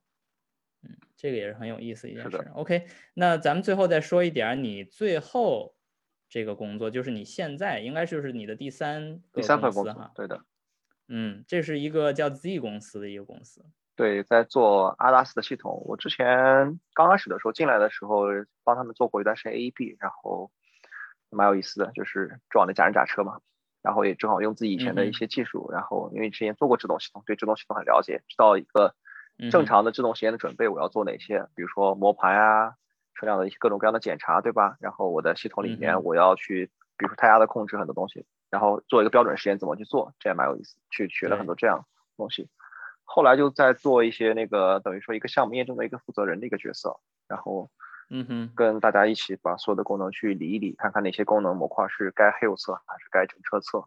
[1.21, 2.51] 嗯，这个也是很有意思一件事。
[2.55, 5.75] OK，那咱们最后再说一点，你最后
[6.29, 10.11] 这个工作就是你现在应该就是你的第三第三份工司哈。
[10.15, 10.41] 对的。
[11.09, 13.65] 嗯，这是一个叫 Z 公司的一个公司。
[13.97, 15.83] 对，在做阿达斯的系统。
[15.85, 18.27] 我之前刚开始的时候进来的时候，
[18.65, 20.51] 帮他们做过一段时间 AEB，然后
[21.29, 23.41] 蛮有意思的，就是撞的假人假车嘛。
[23.83, 28.95] 然后也正好用自己以前的一些技术，然后因为之前做过制动系统，对制动系统很了解，知道一个。
[29.49, 31.47] 正常的制动实验的准备，我要做哪些？
[31.55, 32.75] 比如说磨盘啊，
[33.15, 34.77] 车辆的一些各种各样的检查，对吧？
[34.81, 36.67] 然后我的系统里面我要去，
[36.99, 42.49] 比如说胎压的控制很多东西，然后做一个标准实验怎么去做，这也蛮有意思，去学了很多这样东西。
[43.05, 47.71] 后来就在做一些那个等于说一个项目验证的一个负责人的一个角色，然后
[48.09, 53.85] 嗯哼，跟大家一起把所有的功能去理一理，看看哪些功能模块是该 Hill 测还是该整车测。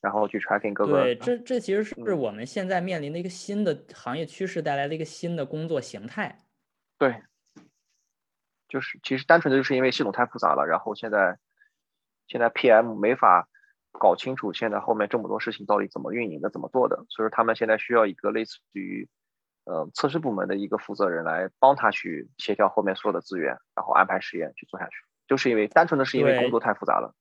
[0.00, 6.38] 然后去 tracking 各个，对，这这其实是我们现在面临的一个新的行业趋势带来的一个新的工作形态。
[6.98, 7.22] 对，
[8.68, 11.38] 就是其实单纯的就是因为系统太复杂了，然后现在
[12.26, 13.48] 现在 PM 没法
[13.92, 19.08] 搞清楚现在后面这么多事情到底怎么运营的、怎么做的，所以说他们现在需要一个类似于
[19.64, 27.14] 呃测试部门的一个负责人来帮他去协调后面所有的资源，然后安排实验去做下去，就是因为单纯的是因为工作太复杂了。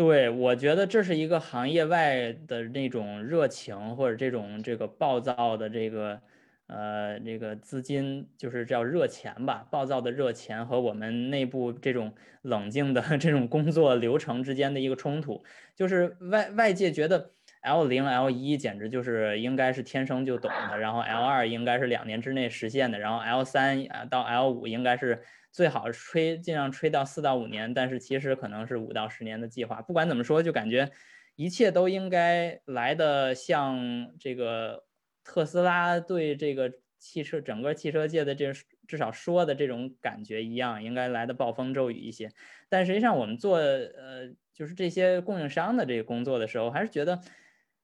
[0.00, 6.22] 对，我觉得这是一个行业外的那种热情，或者这种这个暴躁的这个
[6.68, 15.44] 呃这个资金，就是叫热钱吧，暴躁的热钱和我们内部这种冷静的 这种工作流程之间的一个冲突，
[15.76, 25.22] 就是外外界觉得 L 零 L 一简直就是应该是天生就懂的，然后 L 二应该是两年之内实现的，然后 L 三到 L 五应该是。
[25.52, 29.82] 最好吹尽量吹到四到五年，但是其实可能是五到十年的计划。
[29.82, 30.90] 不管怎么说，就感觉
[31.36, 34.84] 一切都应该来的像这个
[35.24, 38.52] 特斯拉对这个汽车整个汽车界的这
[38.86, 42.30] 至少说的这种感觉一样，应该来的暴风骤雨一些。
[42.68, 47.20] 但实际上，我们做呃就是这些供应商的这个工作的时候，还是觉得。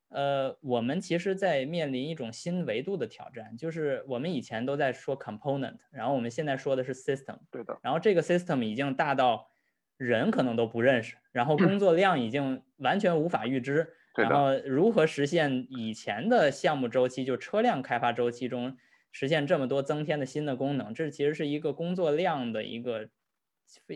[0.08, 7.76] 呃，我们其实，在面临一种新维度的挑战，就是我们以前都在说 component，然后我们现在说的是 system，对的。
[7.82, 9.50] 然后这个 system 已经大到
[9.96, 18.76] 人可能都不认识，然后工作量已经完全无法预知，然后如何实现以前的项目周期，就车辆开发周期中
[19.10, 23.08] 实现这么多增添的新的功能，这其实是一个工作量的一个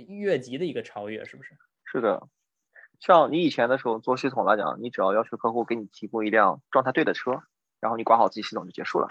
[0.09, 1.55] 越级的一个超越，是不是？
[1.85, 2.29] 是的。
[3.01, 7.43] 像你以前的时候做系统来讲，你只要要求客户给你提供一辆状态对的车，
[7.81, 9.09] 然后你管好自己系统就结束了。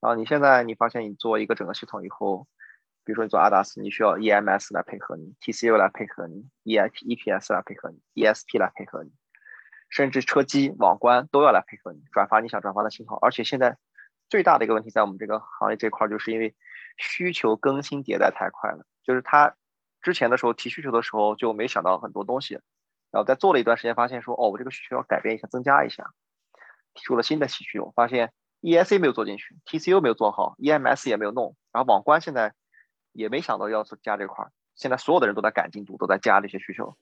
[0.00, 2.48] 然后你现在你发现你做一个整个系统以后，
[3.04, 9.12] 比如说你做 ADAS，你需要 EMS 来配合你，TCU 来配合你，EIP EPS 来配合你，ESP 来配合你，
[9.88, 13.16] 甚至车机网关都要来配合你转发你想转发的信号。
[13.22, 13.78] 而且现在
[14.28, 16.56] 最大的一个问题在我们这个行业这块，就是因为
[16.96, 19.54] 需求更新迭代太快了，就是他
[20.02, 22.58] 之前的时候提需求的时候就没想到很多东西。
[23.10, 26.10] 然后在做了一段时间，发现说，哦，我这个需求要改变一下，增加一下，
[26.94, 32.52] 提出了新的需求，发现 ESC 没有做进去，TCU 没有做好，EMS 也没有弄，然后网关现在
[33.12, 36.98] 也没想到要加这块儿，现在所有的人都在赶进度，都在加这些需求。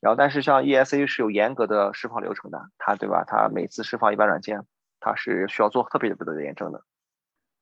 [0.00, 3.24] 然后但是像 E S A 是有严格的释放流程的，它对吧？
[3.26, 4.62] 它每次释放一般软件，
[5.00, 6.82] 它是需要做特别特别的验证的。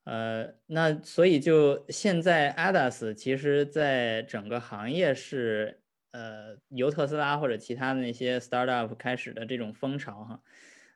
[0.04, 5.83] 呃，那所以就现在 ADAS 其实在整个行业是。
[6.14, 10.40] 呃，由特斯拉或者其他的那些 startup 开始的这种风潮哈，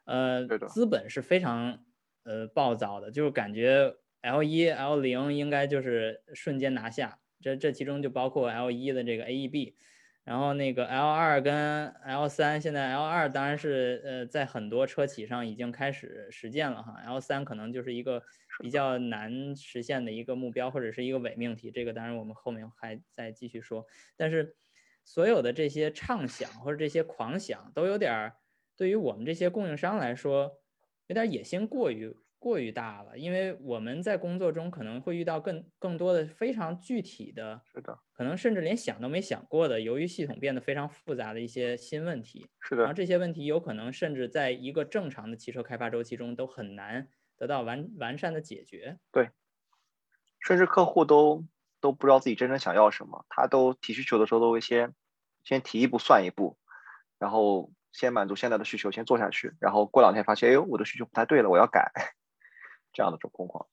[0.05, 1.85] 呃，资本是非常
[2.23, 9.75] 呃暴躁的，就是感觉 L 一 L 零应该就是瞬间拿下，这这其中就包括 L 一的这个 AEB，
[10.23, 18.23] 然后那个 L 二跟 L 三，现在 L 二当然是呃在很多车企上已经开始实践了哈，L 三可能就是一个
[18.63, 23.85] 比较难实现的一个目标或者是一个伪命题，这个当然我们后面还再继续说。
[24.17, 24.55] 但是
[25.09, 28.37] 所有的这些畅想或者这些狂想都有点儿，
[28.77, 30.61] 对于我们这些供应商来说，
[31.07, 32.15] 有点野心过于。
[32.41, 42.47] 过于大了，因为我们在工作中可能会遇到更更多的非常具体的，是的，可能甚至连想都没想过的，由于系统变得非常复杂的一些新问题。
[42.61, 49.01] 是的，然后这些问题有可能甚至在一个正常的汽车开发周期中都很难得到完完善的解决。
[49.11, 49.31] 对，
[50.39, 51.45] 甚至客户都
[51.81, 54.95] 都不知道自己真正想要什么，他都提需求的时候都会先
[55.45, 56.59] 先提一步算一步，
[57.19, 61.91] 然后先满足现在的需求，先做下去，然后过两天发现，哎呦，我的需求不太对了，我要改。
[62.91, 63.69] 这样的种情况，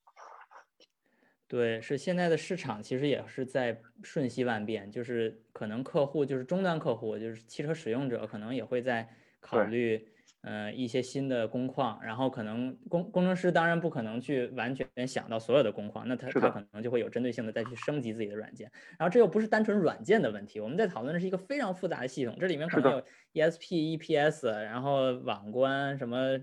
[1.48, 9.08] 对，是现在的市场其实也是在瞬息万变，就是可能客户就是终端客户，就是汽车使用者，可能也会在
[9.40, 10.06] 考虑，
[10.46, 23.02] 呃，一些新的工况，然后可能工工程师当然不可能去完全想到所有的工况，那他他可能就会有针对性的再去升级自己的软件，然后这又不是单纯软件的问题，我们在讨论的是一个非常复杂的系统，这里面可能有
[23.34, 26.38] ESP、EPS，然后网关什么。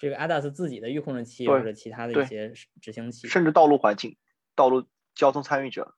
[0.00, 2.52] 这个 ADAS 自己的预控制器或者其他的一些
[2.82, 4.18] 执行器，甚至道路环境、
[4.54, 5.94] 道路交通参与者，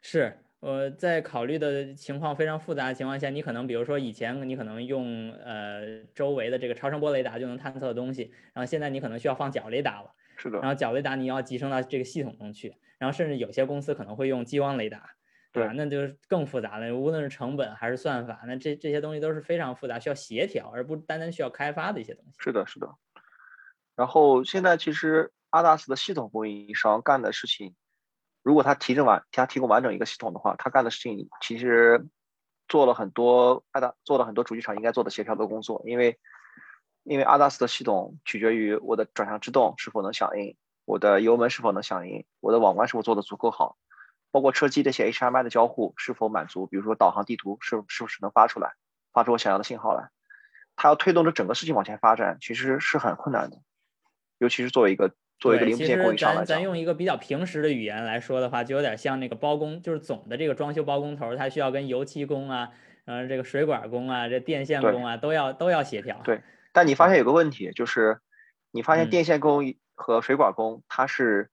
[0.00, 15.10] 是呃，在考虑的情况非常复杂的情况下，你可能比如说以前你可能用呃周围的这个超声波雷达就能探测的东西，然后现在你可能需要放角雷达了，是的，然后角雷达你要集成到这个系统中去，然后甚至有些公司可能会用激光雷达。
[15.54, 15.72] 对吧？
[15.76, 16.92] 那就是更复杂了。
[16.96, 22.32] 无论是成本还是算法，那这这些东西都是非常复杂，需要协调，而不单单需要开发的一些东西。
[22.40, 22.92] 是的，是的。
[23.94, 27.76] 然后现在其实阿达斯的系统供应商干的事情，
[28.44, 32.06] 如果他提供完，他提供完整一个系统的话，他干的事情其实
[32.68, 35.82] 做了很多阿达做了很多主机厂应该做的协调的工作。
[35.86, 36.20] 因为
[37.02, 43.76] 因为阿达斯的系统取决于我的转向制动是否能响应，我的油门是否能响应，我的网关是否做的足够好。
[44.30, 46.66] 包括车机这些 HMI 的交互是否满足？
[46.66, 48.72] 比如说导航地图是是不是能发出来，
[49.12, 50.10] 发出我想要的信号来？
[50.76, 53.58] 它要推动着整个事情往前发展，其实是很困难的。
[54.38, 62.70] 尤其是作为一个作为一个零部件供应商来，咱咱用一个比较平时的语言来说的话，就有点像那个包工，就是总的这个装修包工头，他需要跟油漆工啊，
[63.04, 66.20] 嗯，这个水管工啊，这电线工啊，都要都要协调。
[66.24, 66.40] 对，
[66.72, 68.20] 但你发现有个问题，就是
[68.70, 71.50] 你发现电线工和水管工他是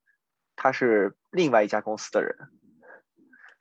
[0.55, 2.35] 他是另外一家公司的人。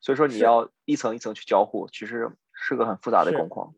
[0.02, 3.74] 所以说你要一层一层去交互，其实是个很复杂的工况。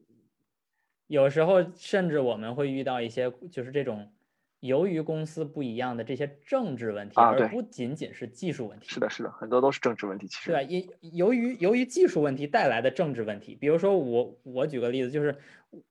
[1.09, 4.13] 有时候甚至我们会遇到一些就是这种
[4.63, 8.89] 由于公司不一样的这些政治问题，而不仅仅是技术问题。
[8.89, 10.29] 是的，是的，很多都是政治问题。
[10.29, 15.37] 其实对由于由于技术问题带来的政治问题，比如说我我举个例子，就是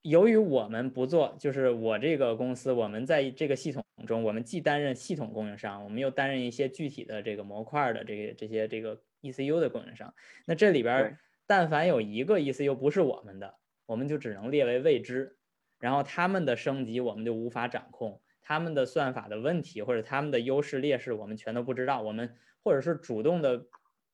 [0.04, 9.00] 由于我们不做，就是我这个公司，我们在这个系统中，我们既担任系统供应商，我们又担任一些具体的这个模块的这个这些这个。
[9.22, 10.16] ECU 的供应商，
[10.48, 13.54] 那这里边但凡有一个 ECU 不是我们的，
[13.86, 15.38] 我们就只能列为未知，
[15.78, 18.20] 然后他们的升级我们就无法掌控，
[18.52, 23.66] 他们的算法的问题或者他们的优势劣势我们全都不知道，我们或者是主动的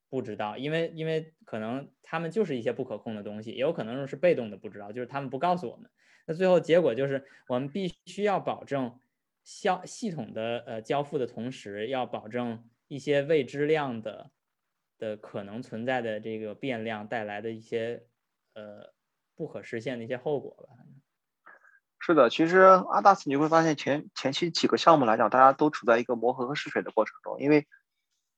[0.10, 5.90] 不知道，因为因为可能他们就是一些不可控的东西，也有可能是被动的不知道，就是他们不告诉我们，
[6.28, 9.00] 那最后结果就是我们必须要保证
[9.44, 14.30] 消系统的呃交付的同时，要保证一些未知量的。
[15.00, 18.08] 的可能存在的这个变量带来的一些
[18.56, 18.92] 呃
[19.36, 20.87] 不可实现的一些后果吧。
[22.08, 27.68] 是的，其实阿达斯你会发现前前期几个项目来讲，大家都处在一个磨合和试水的过程中，因为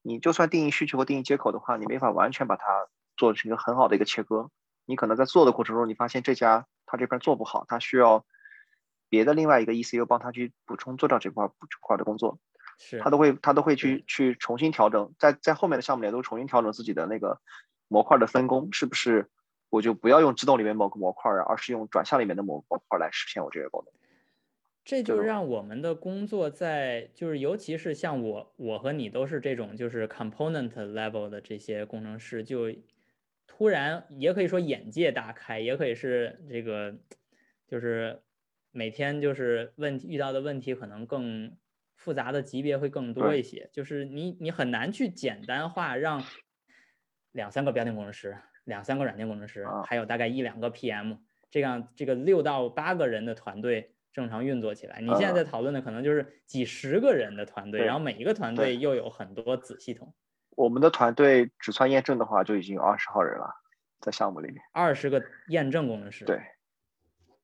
[0.02, 4.50] 你就算定义需求和定义接口的话，你没法完全把它做成一个很好的一个切割。
[4.86, 8.26] 你可能在做的过程中，你发现这家他这边做不好，他需要
[9.08, 12.40] 别的另外一个 ECU 帮他去补充做掉这块补这块的工作。
[13.04, 17.40] 他都会，他都会去去重新调整，在在后面的项目里都重新调整自己的那个
[17.88, 19.30] 模块的分工，是不是？
[19.70, 23.94] 我就不要用制动里面某个模块啊，而是用转向里面的某模块来实现我这个功能。
[24.84, 32.74] 这就让我们的工作在，就是尤其是像我，我和你都是这种就是 component level 的这些工程师，就
[33.46, 36.96] 突然也可以说眼界大开，也可以是这个，
[37.68, 38.22] 就是
[38.72, 41.56] 每天就是问题遇到的问题可能更。
[42.00, 46.24] 复杂的级别会更多一些，就是你你很难去简单化，让
[47.34, 51.18] 两三个标定工程师、两三个软件工程师，还有大概一两个 PM，
[51.50, 55.00] 这样这个六到八个人的团队正常运作起来。
[55.02, 60.14] 你现在在讨论的可能就是几十个人的团队，然后每一个团队又有很多子系统。
[60.56, 63.56] 我们的团队只算验证的话，就已经有二十号人了。
[64.02, 64.64] 在项目里面。
[64.72, 66.24] 二十个验证工程师。
[66.24, 66.42] 对，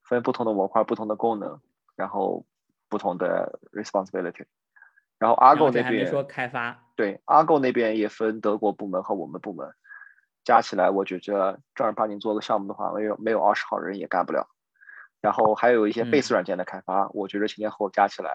[0.03, 1.59] 分不同的模块、不同的功能，
[1.97, 2.45] 然后
[2.87, 4.45] 不同的 responsibility。
[5.17, 9.69] 然后 Argo 那边说开发，对 Argo 那边也分德国部门和我们部门，
[10.45, 14.47] 加起来我觉着正儿八经做个项目的话，没有没有二十号人也干不了。
[15.19, 18.31] 然后还有一些 Base 软件的开发，我觉着前前后后加起来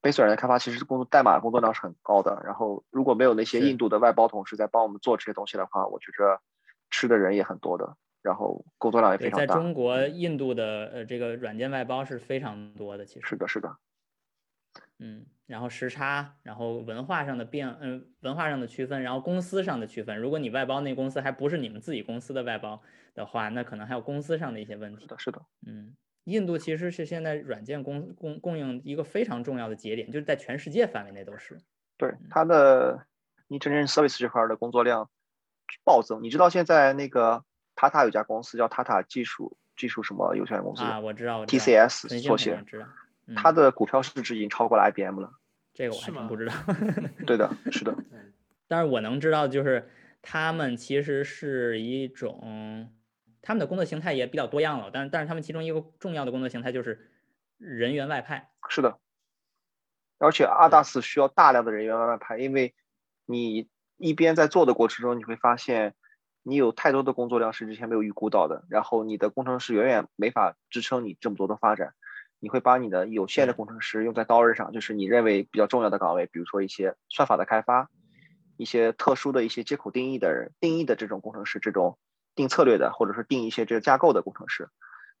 [0.00, 2.40] ，Base 软件开发其实工作代码工作量是很高的。
[2.44, 6.40] 然后如果没有那些印度的外包同事在帮我们做这些东西的话，我觉着
[6.90, 9.46] 吃的人也很多的，然后工作量也非常大。
[9.46, 13.76] 在中国，印度的呃这个软件外包是非常多的，其实是的，是的。
[14.98, 20.18] 嗯，然后时差，然后文化上的变，嗯，文化上的区分，然后公司上的区分。
[20.18, 22.80] 如果你外包那公司还不是你们自己公司的外包
[23.14, 25.02] 的话，那可能还有公司上的一些问题。
[25.02, 25.42] 是的，是的。
[25.66, 25.94] 嗯，
[26.24, 31.58] 印度其实是现在软件供供供应一个非常重要的节点，就是在全世界范围内都是。
[31.98, 33.06] 对它的，
[33.48, 35.10] 你真正 service 这块的工作量
[35.84, 36.22] 暴增。
[36.22, 37.44] 你知道现在那个
[37.74, 40.98] 塔塔有家公司叫塔塔技术技术什么有限公司啊？
[41.00, 42.62] 我知道，TCS 缩写。
[42.66, 42.86] 知道。
[43.34, 45.32] 它的股票市值已经超过了 IBM 了，
[45.74, 46.52] 这个我还真不知道。
[47.26, 47.96] 对的，是的。
[48.68, 49.88] 但是我能知道，就是
[50.22, 52.90] 他们其实是一种，
[53.42, 54.90] 他们的工作形态也比较多样了。
[54.92, 57.10] 但是，但是他们其中一个重要的工作形态就是
[57.58, 58.50] 人员外派。
[58.68, 58.98] 是的。
[60.18, 62.74] 而且阿达斯需要大量的人员外派，因为
[63.26, 63.68] 你
[63.98, 65.94] 一边在做的过程中，你会发现
[66.42, 71.94] 你有太多的工作量是之前没有预估到的，然后你的工程师远远没法支撑你这么多的发展。
[72.38, 77.88] 你会把你的有限的工程师用在刀刃上，就是你认为比较重要的岗位，比如说一些算法的开发，
[78.56, 81.98] 一些特殊的一些接口定义的人，定义的这种工程师，这种
[82.34, 84.68] 定策略的，或者是定一些这个架构的工程师。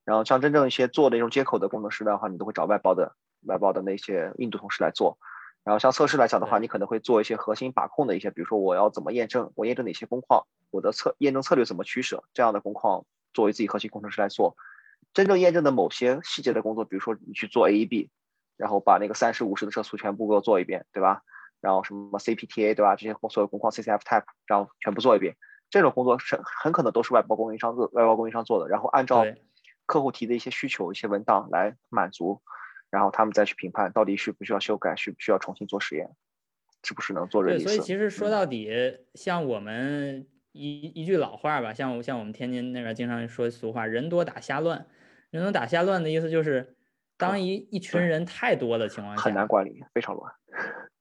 [0.04, 5.18] 然后像真正一些做那种接口的工程师的话，你都会找外包的外包的那些印度同事来做。
[5.64, 13.04] 然后像测试来讲的话，你可能会做一些核心把控的一些，比如说我要怎么验证，我验证哪些工况，我的测验证策略怎么取舍，这样的工况
[13.34, 14.56] 作为自己核心工程师来做。
[15.16, 18.10] 真正验证的某些细节的工作，比如说你去做 AEB，
[18.58, 21.22] 然后把那个三十五十的车速全部给我做一遍，对吧？
[21.62, 22.96] 然后什么 CPTA，对吧？
[22.96, 25.34] 这些所有工况 CCF type，然后全部做一遍。
[25.70, 29.24] 这种工作是很可能都是外包供应商做，外包供应商做的，然后按照
[29.86, 32.42] 客户提的一些需求、一些文档来满足，
[32.90, 36.10] 然后他们再去评判到底需不需要修改，需不需要重新做实验，
[36.82, 37.56] 是不是能做人。
[37.56, 38.70] 对，所以其实说到底，
[39.14, 44.86] 像我们一一句老话吧，像像我们天津那边经常说俗话，人多打瞎乱。
[45.30, 46.76] 人能打瞎乱的意思就是，
[47.16, 50.32] 当一一群人太多的情况下，很难管理，非常乱。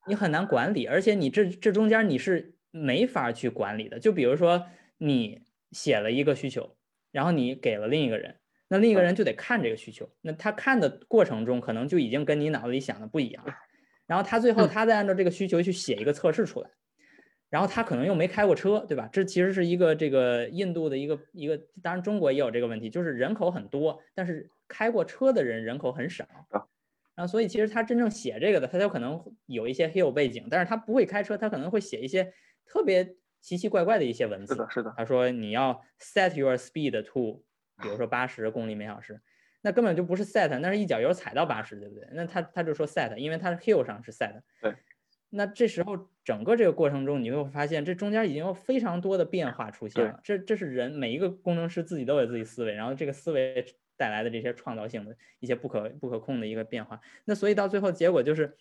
[0.07, 3.99] 你很难管理，而且你这这中间你是没法去管理的。
[3.99, 4.67] 就比如说，
[4.97, 6.75] 你写了一个需求，
[7.11, 8.35] 然后你给了另一个人，
[8.67, 10.09] 那另一个人就得看这个需求。
[10.21, 13.53] 那他看的过程中，可能就已经跟你脑子里想的不一样了。
[14.05, 16.69] 然后他最后他再按照这个需求去写一个测试出来。
[17.49, 19.07] 然后他可能又没开过车，对吧？
[19.11, 26.25] 这其实是一个这个印度的一个一个，当然中国也有这个问题，就是人口很多，但是开过车的人人口很少。
[27.15, 32.33] 然后所以其实他真正写这个的，他就可能有一些 Hill 背景，但是他不会开车，他可能会写一些
[32.65, 34.53] 特别奇奇怪怪的一些文字。
[34.53, 34.93] 是的，是的。
[34.97, 37.43] 他说你要 set your speed to，
[37.81, 39.21] 比如说八十公里每小时，
[39.61, 42.05] 那根本就不是 set，那是一脚油踩到八十，对不对？
[42.11, 44.41] 那他他就说 set，因为他是 Hill 上是 set。
[44.61, 44.75] 对。
[45.35, 50.21] 那这时候，整个这个过程中，你会发现，这中间已经有非常多的变化出现了。
[50.23, 53.65] 这这是人每一个工程师自己都有自己思维，然后这个思维
[53.97, 57.01] 带来的这些创造性的一些不可不可控的一个变化。
[57.25, 58.55] 那所以到最后结果就是，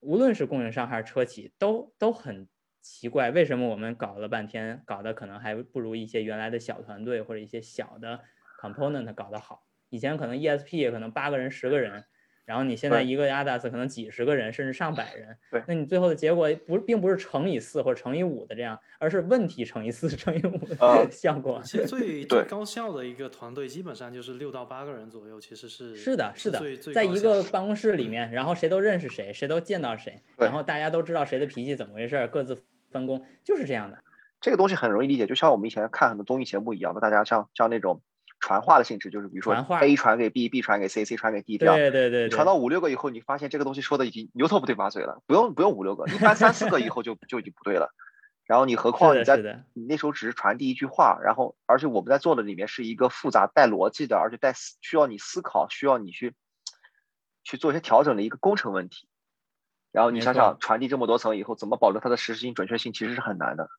[0.00, 2.48] 无论是供应商还是车企，都都很
[2.80, 8.20] 奇怪，为什么我们搞了半天，搞得可能还不如一些原来的小团队或者一些小的
[8.60, 9.64] component 搞得好？
[9.90, 12.04] 以前可能 ESP 可能八个人、十个人。
[12.44, 21.60] 然后你现在一个 ADAS 可能几十个人，甚至上百人，对，那你最后的结果不并不是乘以四或者乘以五的这样，而是问题乘以四 乘以五的效果。
[21.64, 33.98] 其实最最高效的一个团队基本上就是六到八个人左右，其实是是的，是的，在在一个办公室里面，然后谁都认识谁，谁都见到谁，然后大家都知道谁的脾气怎么回事，各自分工，就是这样的。
[34.40, 38.02] 这个东西很容易理解，就像我们以前看很多综艺节目一样的，大家像像那种。
[38.44, 41.76] 传话的性质就是，比如说 A 传给 B，B 传给 C，C 传给 D，这样。
[41.76, 42.28] 对对对。
[42.28, 47.94] 传到五六个以后，你发现这个东西说的已经牛头不对马嘴了，不用不用五六个，一般三四个以后就就已经不对了。
[48.44, 49.38] 然后你何况你在
[49.72, 56.34] 你那时候只是传递一句话，然后而且我们在做的里面是一个复杂带逻辑的，而且带需要你思考，需要你去
[57.44, 59.08] 去做一些调整的一个工程问题。
[59.90, 63.70] 然后你想想传递这么多层以后，怎么保证它的实时性、准确性，其实是很难的。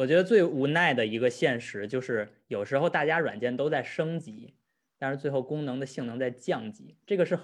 [0.00, 4.54] 我觉得最无奈的一个现实就是，有时候大家软件都在升级，
[4.98, 7.38] 但是最后功能的性能在降级，这个是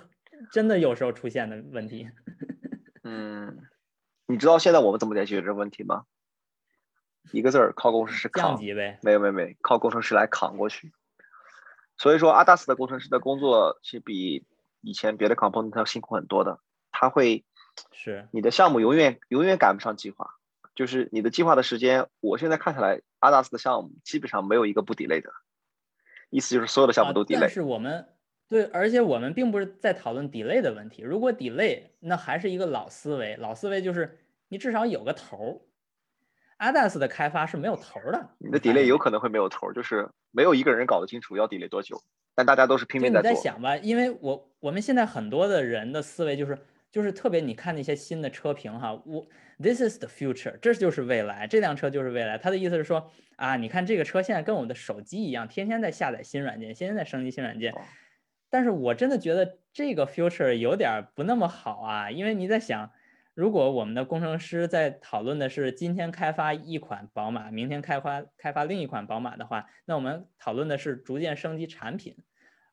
[0.50, 2.08] 真的有时候出现的问题。
[3.04, 3.58] 嗯，
[4.26, 6.04] 你知道现在我们怎么解决这个问题吗？
[7.30, 8.52] 一个字儿，靠工程师扛。
[8.52, 8.98] 降级呗。
[9.02, 10.94] 没有没有没有，靠工程师来扛过去。
[11.98, 14.46] 所以说，阿达斯的工程师的工作是比
[14.80, 16.60] 以前别的 component 要辛苦很多的。
[16.90, 17.44] 他会
[17.92, 20.30] 是你的项目永远永远赶不上计划，
[20.76, 22.06] 就是你的计划的时间。
[22.20, 25.30] 我现在看下来，阿达斯的项目基本上没有一个不 delay 的，
[26.30, 27.40] 意思就是所有的项目都 delay。
[27.40, 28.06] 但是我们
[28.48, 31.02] 对，而且我们并不是在讨论 delay 的问题。
[31.02, 34.18] 如果 delay，那还是一个老思维，老思维就是
[34.48, 35.60] 你至少有个头儿。
[36.58, 42.00] 阿达斯的开发是没有头的，你的 delay 有可能会没有头，就是没有一个人搞得清楚要 delay 多久，
[42.34, 43.30] 但大家都是拼命在做。
[43.30, 46.58] 你在想吧，因为我我们现在很多的人的思维就是
[46.96, 49.26] 就是特别，你看那些新的车评哈，我
[49.58, 52.38] this is the future，这就是未来，这辆车就是未来。
[52.38, 57.74] 他的意思是说啊，你看这个车现在跟我们的手机一样，天天在下载新软件，天天在升级新软件。
[58.48, 62.90] 但是我真的觉得这个 future 有点不那么好啊，因为你在想。
[63.34, 72.16] 如果我们的工程师在讨论的是今天开发一款宝马，明天开发开发另一款宝马的话，那我们讨论的是逐渐升级产品。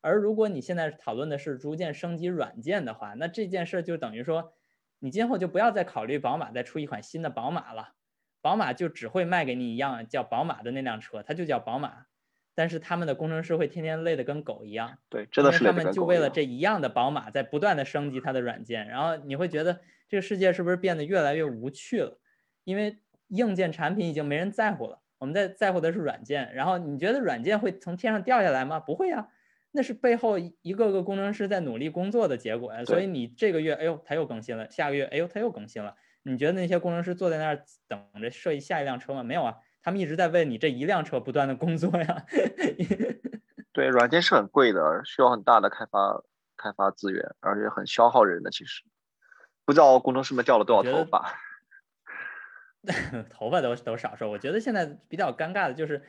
[0.03, 4.53] 而如果你现在讨论的是逐渐升级软件的话，那这件事就等于说，
[4.99, 7.93] 你今后就不要再考虑宝马再出一款新的宝马了，
[8.41, 12.05] 宝马就只会卖给你一样叫宝马的那辆车，它就叫宝马。
[12.53, 19.79] 但是他们的工程师会天天累得跟狗一样，对，真的是他们就为了这一样的宝马在不断的升级它的软件，然后你会觉得。
[20.09, 22.19] 这个世界是不是变得越来越无趣了？
[22.65, 22.99] 因为
[23.29, 26.53] 硬件产品已经没人在乎了，我们在在乎的是软件。
[26.53, 28.79] 然后你觉得软件会从天上掉下来吗？
[28.79, 29.29] 不会啊，
[29.73, 32.85] 那是背后一个个工程师在努力工作的结果呀。
[32.85, 35.95] 所以你这个月，哎呦，它又更新了；下个月，哎呦，它又更新了。
[36.23, 39.23] 你觉得那些工程师坐在那儿等着设计下一辆车吗？
[39.23, 42.25] 没有啊，他们一直在为你这一辆车不断的工作呀。
[43.73, 46.23] 对，软件是很贵的，需要很大的开发
[46.55, 48.83] 开发资源，而且很消耗人的，其实。
[49.65, 51.39] 不知道工程师们掉了多少头发，
[53.31, 54.29] 头发都都少说。
[54.29, 56.03] 我觉得现在比较尴尬的就是，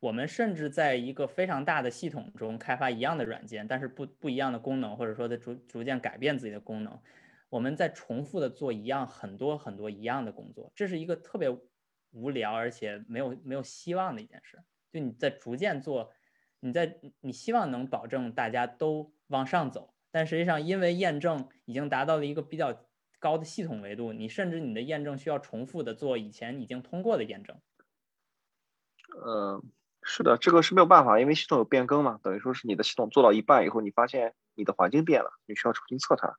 [0.00, 6.98] 我们甚至在一个非常大的系统中开发一样的软件，但是不不一样的功能，或者说在逐逐渐改变自己的功能。
[7.48, 11.48] 我们在重复的做一样很多很多一样的工作，这是一个特别
[12.10, 14.58] 无聊而且没有没有希望的一件事。
[14.92, 16.10] 就你在逐渐做，
[16.60, 22.84] 你在你希望能保证大家都往上走，但实际上因为验证已经达到了一个比较。
[23.22, 27.54] 高的系统维度，你甚至你的验证需要重复的做以前已经通过的验证。
[29.22, 29.62] 呃，
[30.02, 36.36] 是的，这个是没有办法，因为系统有变更嘛，等于说是你的系统做到一半以后，你发现你的环境变了，你需要重新测它。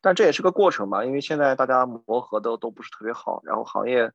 [0.00, 4.12] 但这也是个过程嘛，因为现在大家磨合的都不是特别好，然后行业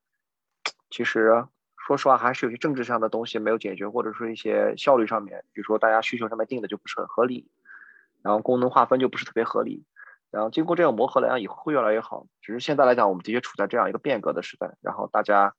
[0.89, 1.45] 其实
[1.77, 7.51] 说实话还是有些政治上的东西没有解决，或者说一些效率上面，比如说大家需求上面定的就不是很合理，
[8.21, 9.85] 然后功能划分就不是特别合理。
[10.31, 12.25] 然后经过这样磨合来讲，以后会越来越好。
[12.41, 15.53] 只是现在来讲，我们的确处在这样一个变革的时代，然后大家，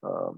[0.00, 0.34] 呃，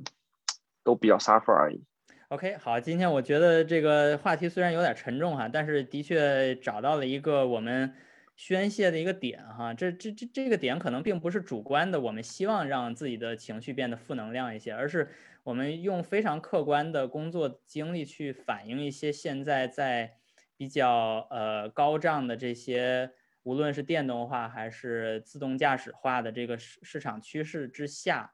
[0.84, 1.84] 都比较 suffer 而已。
[2.30, 7.94] OK，好，今天我觉得这个话题虽然有点沉重哈，但是的确找到了一个我们
[8.34, 9.72] 宣泄的一个点哈。
[9.72, 15.08] 这这这这个点可能并不是主观的，我们希望让自己的情绪变得负能量一些，而是
[15.44, 20.16] 我们用非常客观的工作经历去反映一些现在在
[20.56, 23.12] 比较呃高涨的这些。
[23.44, 28.32] 无论是电动化还是自动驾驶化的这个市市场趋势之下，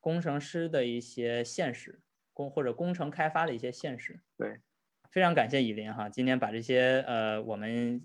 [0.00, 2.00] 工程师的一些现实
[2.34, 4.20] 工或者工程开发的一些现实。
[4.36, 4.60] 对，
[5.10, 8.02] 非常感谢以林哈，今天把这些呃我们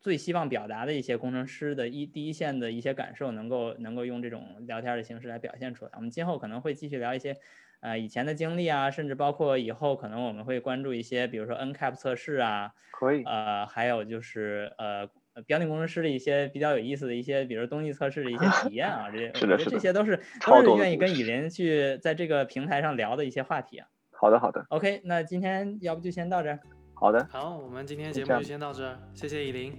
[0.00, 5.90] 最希望表达的一些工程师的一第一线的一些感受，能够能够用这种聊天的形式来表现出来。
[5.96, 7.36] 我们今后可能会继续聊一些
[7.80, 15.10] 呃以前的经历啊，甚至包括以后可能我们会关注一些，比如说 NCAP 测试啊，可以，呃，还有就是呃。
[15.46, 23.86] 标定工程师的一些比较有意思的一些，比如东西测试的一些 体验啊，这些我觉得这些都是都是愿意跟以林去在这个平台上聊的一些话题啊。
[24.10, 24.64] 好的，好的。
[24.70, 26.58] OK，那今天要不就先到这儿。
[26.94, 27.24] 好的。
[27.30, 29.72] 好，我们今天节目就先到这儿，谢谢以林，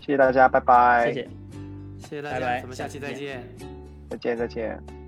[0.00, 1.06] 谢谢大家，拜拜。
[1.06, 1.28] 谢谢，
[1.98, 3.42] 谢谢大家，拜拜咱们下期再见。
[4.10, 5.03] 再见，再见。